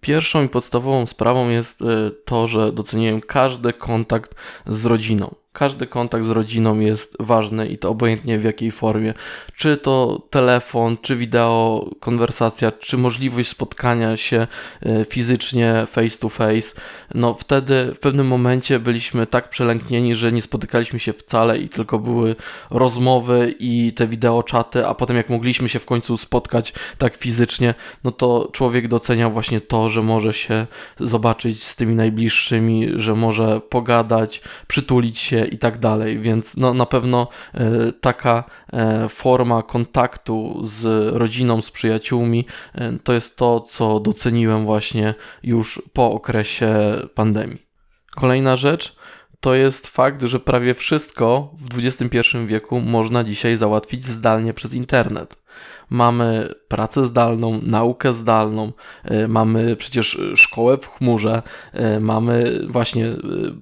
Pierwszą 0.00 0.44
i 0.44 0.48
podstawową 0.48 1.06
sprawą 1.06 1.48
jest 1.48 1.82
e, 1.82 2.10
to, 2.24 2.46
że 2.46 2.72
doceniłem 2.72 3.20
każdy 3.20 3.72
kontakt 3.72 4.34
z 4.66 4.84
rodziną. 4.84 5.34
Każdy 5.52 5.86
kontakt 5.86 6.24
z 6.24 6.30
rodziną 6.30 6.80
jest 6.80 7.16
ważny 7.20 7.68
i 7.68 7.78
to 7.78 7.88
obojętnie 7.88 8.38
w 8.38 8.44
jakiej 8.44 8.70
formie. 8.70 9.14
Czy 9.56 9.76
to 9.76 10.22
telefon, 10.30 10.96
czy 11.02 11.16
wideo, 11.16 11.90
konwersacja, 12.00 12.72
czy 12.72 12.98
możliwość 12.98 13.48
spotkania 13.48 14.16
się 14.16 14.46
e, 14.82 15.04
fizycznie, 15.04 15.84
face 15.86 16.18
to 16.18 16.28
face. 16.28 16.80
No 17.14 17.34
wtedy 17.34 17.90
w 17.94 17.98
pewnym 17.98 18.26
momencie 18.26 18.78
byliśmy 18.78 19.26
tak 19.26 19.48
przelęknieni, 19.48 20.14
że 20.14 20.32
nie 20.32 20.42
spotykaliśmy 20.42 20.98
się 20.98 21.12
wcale 21.12 21.58
i 21.58 21.68
tylko 21.68 21.98
były 21.98 22.36
rozmowy 22.70 23.54
i 23.58 23.92
te 23.92 24.06
wideo 24.06 24.42
czaty, 24.42 24.86
a 24.86 24.94
potem 24.94 25.16
jak 25.16 25.28
mogliśmy 25.28 25.68
się 25.68 25.78
w 25.78 25.86
końcu 25.86 26.16
spotkać 26.16 26.72
tak 26.98 27.16
fizycznie, 27.16 27.74
no 28.04 28.10
to 28.10 28.48
człowiek 28.52 28.88
doceniał 28.88 29.32
właśnie 29.32 29.60
to, 29.60 29.88
że 29.88 30.02
może 30.02 30.32
się 30.32 30.66
zobaczyć 31.00 31.64
z 31.64 31.76
tymi 31.76 31.94
najbliższymi, 31.94 32.88
że 32.96 33.14
może 33.14 33.60
pogadać, 33.60 34.42
przytulić 34.66 35.18
się 35.18 35.41
się 35.41 35.41
i 35.50 35.58
tak 35.58 35.78
dalej, 35.78 36.18
więc 36.18 36.56
no, 36.56 36.74
na 36.74 36.86
pewno 36.86 37.28
taka 38.00 38.44
forma 39.08 39.62
kontaktu 39.62 40.60
z 40.64 41.14
rodziną, 41.14 41.62
z 41.62 41.70
przyjaciółmi 41.70 42.46
to 43.04 43.12
jest 43.12 43.36
to, 43.36 43.60
co 43.60 44.00
doceniłem 44.00 44.64
właśnie 44.64 45.14
już 45.42 45.82
po 45.92 46.12
okresie 46.12 46.74
pandemii. 47.14 47.62
Kolejna 48.16 48.56
rzecz 48.56 48.96
to 49.40 49.54
jest 49.54 49.86
fakt, 49.86 50.22
że 50.22 50.40
prawie 50.40 50.74
wszystko 50.74 51.54
w 51.58 51.78
XXI 51.78 52.18
wieku 52.46 52.80
można 52.80 53.24
dzisiaj 53.24 53.56
załatwić 53.56 54.04
zdalnie 54.04 54.54
przez 54.54 54.74
internet 54.74 55.36
mamy 55.92 56.48
pracę 56.68 57.06
zdalną, 57.06 57.60
naukę 57.62 58.12
zdalną, 58.12 58.72
e, 59.04 59.28
mamy 59.28 59.76
przecież 59.76 60.20
szkołę 60.34 60.78
w 60.78 60.88
chmurze, 60.88 61.42
e, 61.72 62.00
mamy 62.00 62.60
właśnie 62.68 63.06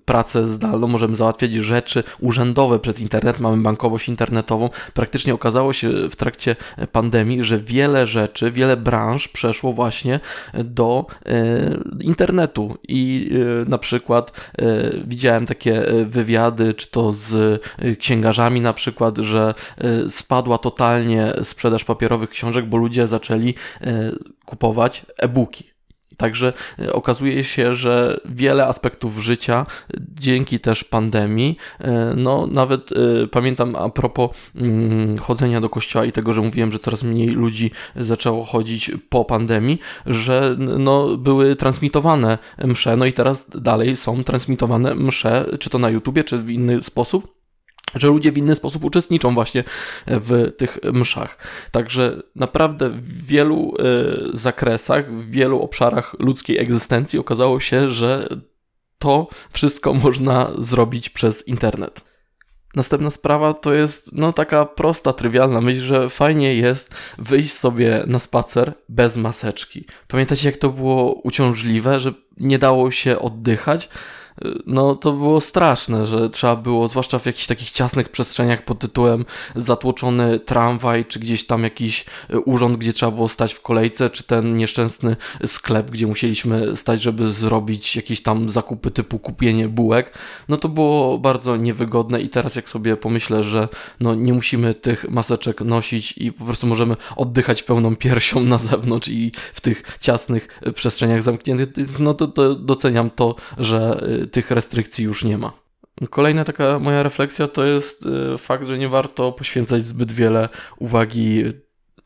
pracę 0.04 0.46
zdalną, 0.46 0.86
możemy 0.86 1.14
załatwiać 1.14 1.52
rzeczy 1.52 2.02
urzędowe 2.20 2.78
przez 2.78 3.00
internet, 3.00 3.40
mamy 3.40 3.62
bankowość 3.62 4.08
internetową. 4.08 4.70
Praktycznie 4.94 5.34
okazało 5.34 5.72
się 5.72 6.08
w 6.10 6.16
trakcie 6.16 6.56
pandemii, 6.92 7.42
że 7.42 7.58
wiele 7.58 8.06
rzeczy, 8.06 8.50
wiele 8.50 8.76
branż 8.76 9.28
przeszło 9.28 9.72
właśnie 9.72 10.20
do 10.64 11.06
internetu 12.00 12.78
i 12.88 13.30
na 13.66 13.78
przykład 13.78 14.52
widziałem 15.04 15.46
takie 15.46 15.82
wywiady, 16.06 16.74
czy 16.74 16.90
to 16.90 17.12
z 17.12 17.62
księgarzami 17.98 18.60
na 18.60 18.72
przykład, 18.72 19.18
że 19.18 19.54
spadła 20.08 20.58
totalnie 20.58 21.32
sprzedaż 21.42 21.84
papierowa 21.84 22.19
książek, 22.26 22.66
bo 22.66 22.76
ludzie 22.76 23.06
zaczęli 23.06 23.54
e, 23.80 24.12
kupować 24.44 25.06
e-booki. 25.18 25.70
Także 26.16 26.52
e, 26.78 26.92
okazuje 26.92 27.44
się, 27.44 27.74
że 27.74 28.20
wiele 28.24 28.66
aspektów 28.66 29.18
życia 29.18 29.66
dzięki 29.98 30.60
też 30.60 30.84
pandemii, 30.84 31.56
e, 31.80 32.14
no 32.16 32.46
nawet 32.46 32.90
pamiętam 33.30 33.76
a 33.76 33.88
propos 33.88 34.30
mm, 34.56 35.18
chodzenia 35.18 35.60
do 35.60 35.68
kościoła 35.68 36.04
i 36.04 36.12
tego, 36.12 36.32
że 36.32 36.40
mówiłem, 36.40 36.72
że 36.72 36.78
coraz 36.78 37.02
mniej 37.02 37.28
ludzi 37.28 37.70
zaczęło 37.96 38.44
chodzić 38.44 38.90
po 39.08 39.24
pandemii, 39.24 39.78
że 40.06 40.56
no 40.58 41.16
były 41.16 41.56
transmitowane 41.56 42.38
msze, 42.64 42.96
no 42.96 43.04
i 43.04 43.12
teraz 43.12 43.46
dalej 43.54 43.96
są 43.96 44.24
transmitowane 44.24 44.94
msze, 44.94 45.46
czy 45.60 45.70
to 45.70 45.78
na 45.78 45.90
YouTubie, 45.90 46.24
czy 46.24 46.38
w 46.38 46.50
inny 46.50 46.82
sposób 46.82 47.39
że 47.94 48.08
ludzie 48.08 48.32
w 48.32 48.38
inny 48.38 48.56
sposób 48.56 48.84
uczestniczą 48.84 49.34
właśnie 49.34 49.64
w 50.06 50.52
tych 50.56 50.78
mszach. 50.92 51.38
Także 51.70 52.22
naprawdę 52.34 52.90
w 52.90 53.26
wielu 53.26 53.74
e, 53.78 53.82
zakresach, 54.36 55.12
w 55.12 55.30
wielu 55.30 55.62
obszarach 55.62 56.16
ludzkiej 56.18 56.58
egzystencji 56.58 57.18
okazało 57.18 57.60
się, 57.60 57.90
że 57.90 58.28
to 58.98 59.28
wszystko 59.52 59.94
można 60.04 60.50
zrobić 60.58 61.10
przez 61.10 61.48
internet. 61.48 62.10
Następna 62.74 63.10
sprawa 63.10 63.54
to 63.54 63.74
jest 63.74 64.12
no 64.12 64.32
taka 64.32 64.66
prosta, 64.66 65.12
trywialna 65.12 65.60
myśl, 65.60 65.80
że 65.80 66.10
fajnie 66.10 66.54
jest 66.54 66.94
wyjść 67.18 67.52
sobie 67.52 68.04
na 68.06 68.18
spacer 68.18 68.72
bez 68.88 69.16
maseczki. 69.16 69.84
Pamiętacie 70.08 70.48
jak 70.48 70.56
to 70.56 70.68
było 70.70 71.12
uciążliwe, 71.12 72.00
że 72.00 72.12
nie 72.40 72.58
dało 72.58 72.90
się 72.90 73.18
oddychać? 73.18 73.88
no 74.66 74.94
to 74.94 75.12
było 75.12 75.40
straszne, 75.40 76.06
że 76.06 76.30
trzeba 76.30 76.56
było, 76.56 76.88
zwłaszcza 76.88 77.18
w 77.18 77.26
jakichś 77.26 77.46
takich 77.46 77.70
ciasnych 77.70 78.08
przestrzeniach 78.08 78.64
pod 78.64 78.78
tytułem 78.78 79.24
zatłoczony 79.56 80.40
tramwaj, 80.40 81.04
czy 81.04 81.20
gdzieś 81.20 81.46
tam 81.46 81.62
jakiś 81.62 82.04
e, 82.30 82.38
urząd, 82.38 82.78
gdzie 82.78 82.92
trzeba 82.92 83.12
było 83.12 83.28
stać 83.28 83.54
w 83.54 83.62
kolejce, 83.62 84.10
czy 84.10 84.24
ten 84.24 84.56
nieszczęsny 84.56 85.16
sklep, 85.46 85.90
gdzie 85.90 86.06
musieliśmy 86.06 86.76
stać, 86.76 87.02
żeby 87.02 87.30
zrobić 87.30 87.96
jakieś 87.96 88.22
tam 88.22 88.50
zakupy 88.50 88.90
typu 88.90 89.18
kupienie 89.18 89.68
bułek, 89.68 90.18
no 90.48 90.56
to 90.56 90.68
było 90.68 91.18
bardzo 91.18 91.56
niewygodne 91.56 92.20
i 92.20 92.28
teraz 92.28 92.56
jak 92.56 92.68
sobie 92.68 92.96
pomyślę, 92.96 93.42
że 93.42 93.68
no 94.00 94.14
nie 94.14 94.32
musimy 94.32 94.74
tych 94.74 95.10
maseczek 95.10 95.60
nosić 95.60 96.12
i 96.12 96.32
po 96.32 96.44
prostu 96.44 96.66
możemy 96.66 96.96
oddychać 97.16 97.62
pełną 97.62 97.96
piersią 97.96 98.40
na 98.40 98.58
zewnątrz 98.58 99.08
i 99.08 99.32
w 99.54 99.60
tych 99.60 99.98
ciasnych 100.00 100.60
przestrzeniach 100.74 101.22
zamkniętych, 101.22 101.98
no 101.98 102.14
to, 102.14 102.26
to 102.30 102.54
doceniam 102.54 103.10
to, 103.10 103.34
że 103.58 104.00
e, 104.22 104.26
tych 104.26 104.50
restrykcji 104.50 105.04
już 105.04 105.24
nie 105.24 105.38
ma. 105.38 105.52
Kolejna 106.10 106.44
taka 106.44 106.78
moja 106.78 107.02
refleksja 107.02 107.48
to 107.48 107.64
jest 107.64 108.06
y, 108.06 108.38
fakt, 108.38 108.66
że 108.66 108.78
nie 108.78 108.88
warto 108.88 109.32
poświęcać 109.32 109.84
zbyt 109.84 110.12
wiele 110.12 110.48
uwagi 110.78 111.44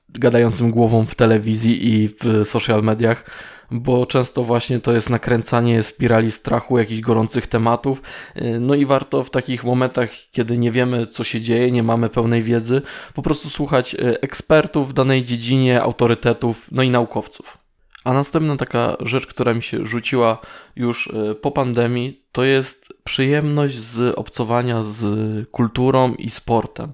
gadającym 0.08 0.70
głową 0.70 1.06
w 1.06 1.14
telewizji 1.14 1.94
i 1.94 2.08
w 2.08 2.48
social 2.48 2.82
mediach, 2.82 3.30
bo 3.70 4.06
często 4.06 4.44
właśnie 4.44 4.80
to 4.80 4.92
jest 4.92 5.10
nakręcanie 5.10 5.82
spirali 5.82 6.30
strachu, 6.30 6.78
jakichś 6.78 7.00
gorących 7.00 7.46
tematów. 7.46 8.02
Y, 8.36 8.60
no 8.60 8.74
i 8.74 8.86
warto 8.86 9.24
w 9.24 9.30
takich 9.30 9.64
momentach, 9.64 10.10
kiedy 10.32 10.58
nie 10.58 10.70
wiemy, 10.70 11.06
co 11.06 11.24
się 11.24 11.40
dzieje, 11.40 11.70
nie 11.70 11.82
mamy 11.82 12.08
pełnej 12.08 12.42
wiedzy, 12.42 12.82
po 13.14 13.22
prostu 13.22 13.50
słuchać 13.50 13.94
y, 13.94 14.20
ekspertów 14.20 14.90
w 14.90 14.92
danej 14.92 15.24
dziedzinie, 15.24 15.82
autorytetów, 15.82 16.68
no 16.72 16.82
i 16.82 16.90
naukowców. 16.90 17.63
A 18.04 18.12
następna 18.12 18.56
taka 18.56 18.96
rzecz, 19.00 19.26
która 19.26 19.54
mi 19.54 19.62
się 19.62 19.86
rzuciła 19.86 20.38
już 20.76 21.08
e, 21.08 21.34
po 21.34 21.50
pandemii, 21.50 22.24
to 22.32 22.44
jest 22.44 22.92
przyjemność 23.04 23.78
z 23.78 24.18
obcowania 24.18 24.82
z 24.82 25.04
kulturą 25.50 26.14
i 26.14 26.30
sportem 26.30 26.92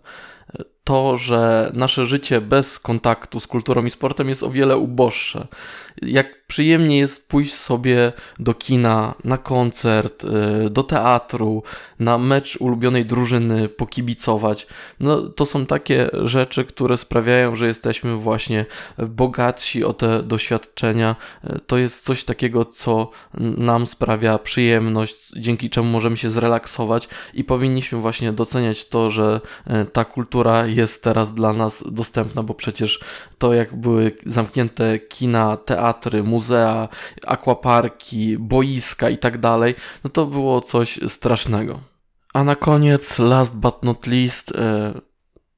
to, 0.90 1.16
że 1.16 1.70
nasze 1.75 2.07
życie 2.07 2.40
bez 2.40 2.79
kontaktu 2.79 3.40
z 3.40 3.46
kulturą 3.46 3.85
i 3.85 3.90
sportem 3.90 4.29
jest 4.29 4.42
o 4.42 4.51
wiele 4.51 4.77
uboższe. 4.77 5.46
Jak 6.03 6.39
przyjemnie 6.51 6.99
jest 6.99 7.29
pójść 7.29 7.55
sobie 7.55 8.13
do 8.39 8.55
kina, 8.55 9.15
na 9.25 9.39
koncert, 9.39 10.25
y, 10.25 10.71
do 10.71 10.83
teatru, 10.83 11.63
na 12.01 12.19
mecz 12.19 12.57
ulubionej 12.57 13.07
drużyny, 13.07 13.69
pokibicować. 13.69 14.67
No, 15.01 15.23
to 15.23 15.47
są 15.47 15.67
takie 15.67 16.11
rzeczy, 16.13 16.65
które 16.65 16.97
sprawiają, 16.97 17.57
że 17.57 17.67
jesteśmy 17.67 18.17
właśnie 18.17 18.67
bogatsi 18.99 19.85
o 19.85 19.93
te 19.93 20.23
doświadczenia. 20.23 21.17
To 21.67 21.79
jest 21.79 22.05
coś 22.05 22.25
takiego, 22.25 22.65
co 22.65 23.11
nam 23.39 23.87
sprawia 23.87 24.39
przyjemność, 24.39 25.33
dzięki 25.37 25.71
czemu 25.71 25.89
możemy 25.91 26.17
się 26.17 26.31
zrelaksować 26.31 27.09
i 27.35 27.45
powinniśmy 27.45 28.01
właśnie 28.01 28.33
doceniać 28.33 28.89
to, 28.89 29.11
że 29.11 29.41
y, 29.67 29.87
ta 29.93 30.05
kultura 30.05 30.67
jest 30.67 31.03
teraz 31.03 31.35
dla 31.35 31.53
nas 31.53 31.85
dostępna, 31.91 32.43
bo 32.43 32.55
przecież 32.55 33.01
to 33.39 33.55
jak 33.55 33.77
były 33.77 34.17
zamknięte 34.27 34.99
kina, 34.99 35.57
teatry, 35.57 36.23
muzea, 36.40 36.88
akwaparki, 37.26 38.38
boiska 38.38 39.11
i 39.11 39.18
tak 39.18 39.38
no 40.05 40.11
to 40.11 40.26
było 40.26 40.61
coś 40.61 41.00
strasznego. 41.09 41.81
A 42.35 42.44
na 42.44 42.57
koniec, 42.57 43.18
last 43.18 43.57
but 43.57 43.83
not 43.83 44.07
least, 44.07 44.53
e, 44.53 44.92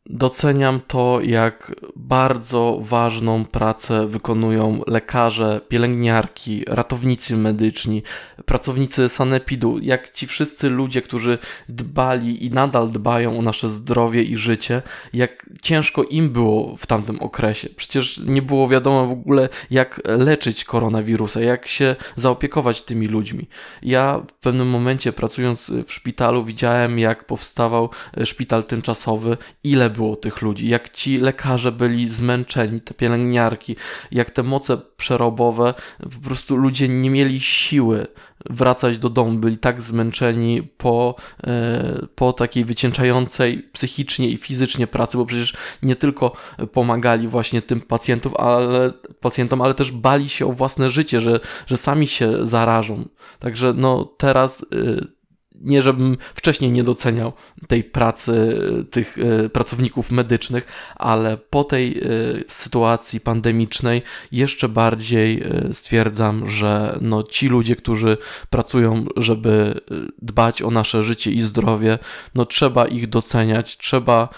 Doceniam 0.06 0.80
to, 0.86 1.20
jak 1.20 1.74
bardzo 1.96 2.78
ważną 2.80 3.44
pracę 3.44 4.06
wykonują 4.06 4.80
lekarze, 4.86 5.60
pielęgniarki, 5.68 6.64
ratownicy 6.66 7.36
medyczni, 7.36 8.02
pracownicy 8.44 9.08
sanepidu, 9.08 9.78
jak 9.78 10.10
ci 10.10 10.26
wszyscy 10.26 10.70
ludzie, 10.70 11.02
którzy 11.02 11.38
dbali 11.68 12.46
i 12.46 12.50
nadal 12.50 12.90
dbają 12.90 13.38
o 13.38 13.42
nasze 13.42 13.68
zdrowie 13.68 14.22
i 14.22 14.36
życie, 14.36 14.82
jak 15.12 15.46
ciężko 15.62 16.04
im 16.04 16.30
było 16.30 16.76
w 16.76 16.86
tamtym 16.86 17.20
okresie. 17.20 17.68
Przecież 17.76 18.18
nie 18.18 18.42
było 18.42 18.68
wiadomo 18.68 19.06
w 19.06 19.12
ogóle, 19.12 19.48
jak 19.70 20.00
leczyć 20.04 20.64
koronawirusa, 20.64 21.40
jak 21.40 21.68
się 21.68 21.96
zaopiekować 22.16 22.82
tymi 22.82 23.06
ludźmi. 23.06 23.48
Ja 23.82 24.22
w 24.28 24.32
pewnym 24.32 24.68
momencie 24.68 25.12
pracując 25.12 25.70
w 25.86 25.92
szpitalu 25.92 26.44
widziałem, 26.44 26.98
jak 26.98 27.26
powstawał 27.26 27.90
szpital 28.24 28.64
tymczasowy, 28.64 29.36
ile 29.64 29.91
było 29.92 30.16
tych 30.16 30.42
ludzi, 30.42 30.68
jak 30.68 30.90
ci 30.90 31.18
lekarze 31.18 31.72
byli 31.72 32.08
zmęczeni, 32.08 32.80
te 32.80 32.94
pielęgniarki, 32.94 33.76
jak 34.10 34.30
te 34.30 34.42
moce 34.42 34.78
przerobowe, 34.96 35.74
po 36.00 36.28
prostu 36.28 36.56
ludzie 36.56 36.88
nie 36.88 37.10
mieli 37.10 37.40
siły 37.40 38.06
wracać 38.50 38.98
do 38.98 39.08
domu, 39.08 39.32
byli 39.32 39.58
tak 39.58 39.82
zmęczeni 39.82 40.62
po, 40.62 41.14
e, 41.44 42.06
po 42.14 42.32
takiej 42.32 42.64
wycięczającej 42.64 43.68
psychicznie 43.72 44.28
i 44.28 44.36
fizycznie 44.36 44.86
pracy, 44.86 45.16
bo 45.18 45.26
przecież 45.26 45.54
nie 45.82 45.96
tylko 45.96 46.32
pomagali 46.72 47.28
właśnie 47.28 47.62
tym 47.62 47.80
pacjentów, 47.80 48.36
ale, 48.36 48.92
pacjentom, 49.20 49.62
ale 49.62 49.74
też 49.74 49.92
bali 49.92 50.28
się 50.28 50.46
o 50.46 50.52
własne 50.52 50.90
życie, 50.90 51.20
że, 51.20 51.40
że 51.66 51.76
sami 51.76 52.06
się 52.06 52.46
zarażą. 52.46 53.08
Także 53.38 53.72
no 53.76 54.04
teraz 54.04 54.66
e, 54.72 55.21
nie 55.62 55.82
żebym 55.82 56.16
wcześniej 56.34 56.72
nie 56.72 56.82
doceniał 56.82 57.32
tej 57.68 57.84
pracy 57.84 58.60
tych 58.90 59.18
e, 59.18 59.48
pracowników 59.48 60.10
medycznych, 60.10 60.66
ale 60.96 61.36
po 61.36 61.64
tej 61.64 61.98
e, 61.98 62.02
sytuacji 62.48 63.20
pandemicznej 63.20 64.02
jeszcze 64.32 64.68
bardziej 64.68 65.42
e, 65.42 65.68
stwierdzam, 65.74 66.48
że 66.48 66.98
no 67.00 67.22
ci 67.22 67.48
ludzie, 67.48 67.76
którzy 67.76 68.16
pracują, 68.50 69.04
żeby 69.16 69.80
dbać 70.22 70.62
o 70.62 70.70
nasze 70.70 71.02
życie 71.02 71.30
i 71.30 71.40
zdrowie, 71.40 71.98
no 72.34 72.46
trzeba 72.46 72.86
ich 72.86 73.08
doceniać, 73.08 73.76
trzeba 73.76 74.28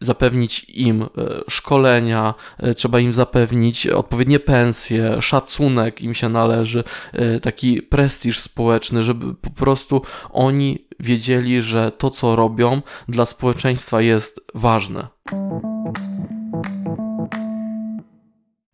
zapewnić 0.00 0.64
im 0.68 1.02
e, 1.02 1.06
szkolenia, 1.50 2.34
e, 2.58 2.74
trzeba 2.74 3.00
im 3.00 3.14
zapewnić 3.14 3.86
odpowiednie 3.86 4.40
pensje, 4.40 5.22
szacunek 5.22 6.02
im 6.02 6.14
się 6.14 6.28
należy, 6.28 6.84
e, 7.12 7.40
taki 7.40 7.82
prestiż 7.82 8.38
społeczny, 8.38 9.02
żeby 9.02 9.34
po 9.34 9.50
prostu 9.50 10.02
oni 10.30 10.86
wiedzieli, 11.00 11.62
że 11.62 11.92
to, 11.92 12.10
co 12.10 12.36
robią 12.36 12.82
dla 13.08 13.26
społeczeństwa 13.26 14.00
jest 14.00 14.40
ważne. 14.54 15.06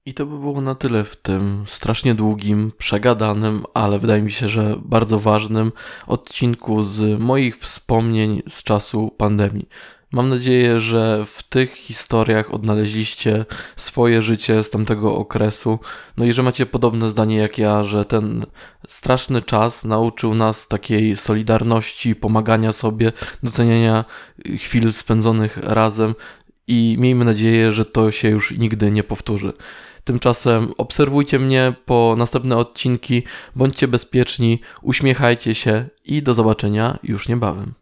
I 0.06 0.14
to 0.14 0.26
by 0.26 0.38
było 0.38 0.61
na 0.61 0.74
tyle 0.74 1.04
w 1.04 1.16
tym 1.16 1.64
strasznie 1.66 2.14
długim, 2.14 2.72
przegadanym, 2.78 3.64
ale 3.74 3.98
wydaje 3.98 4.22
mi 4.22 4.32
się, 4.32 4.48
że 4.48 4.76
bardzo 4.85 5.18
ważnym 5.18 5.72
odcinku 6.06 6.82
z 6.82 7.20
moich 7.20 7.58
wspomnień 7.58 8.42
z 8.48 8.62
czasu 8.62 9.11
pandemii. 9.16 9.68
Mam 10.12 10.29
nadzieję, 10.29 10.81
że 10.81 11.25
w 11.27 11.42
tych 11.42 11.75
historiach 11.75 12.55
odnaleźliście 12.55 13.44
swoje 13.77 14.22
życie 14.22 14.64
z 14.64 14.70
tamtego 14.70 15.16
okresu. 15.16 15.79
No 16.16 16.25
i 16.25 16.33
że 16.33 16.42
macie 16.42 16.66
podobne 16.66 17.11
zdanie 17.11 17.37
jak 17.37 17.59
ja, 17.59 17.83
że 17.83 18.05
ten 18.05 18.46
straszny 18.88 19.42
czas 19.42 19.85
nauczył 19.85 20.35
nas 20.35 20.68
takiej 20.68 21.16
solidarności, 21.16 22.14
pomagania 22.14 22.72
sobie, 22.72 23.12
doceniania 23.42 24.05
chwil 24.59 24.92
spędzonych 24.92 25.57
razem 25.57 26.14
i 26.66 26.96
miejmy 26.98 27.25
nadzieję, 27.25 27.72
że 27.72 27.85
to 27.85 28.11
się 28.11 28.29
już 28.29 28.59
nigdy 28.59 28.90
nie 28.90 29.05
powtórzy. 29.05 29.53
Tymczasem 30.05 30.72
obserwujcie 30.79 31.38
mnie 31.38 31.75
po 31.85 32.14
następne 32.18 32.57
odcinki, 32.57 33.22
bądźcie 33.57 33.88
bezpieczni, 33.88 34.61
uśmiechajcie 34.83 35.55
się 35.55 35.85
i 36.05 36.22
do 36.22 36.35
zobaczenia 36.35 36.98
już 37.03 37.29
niebawem. 37.29 37.81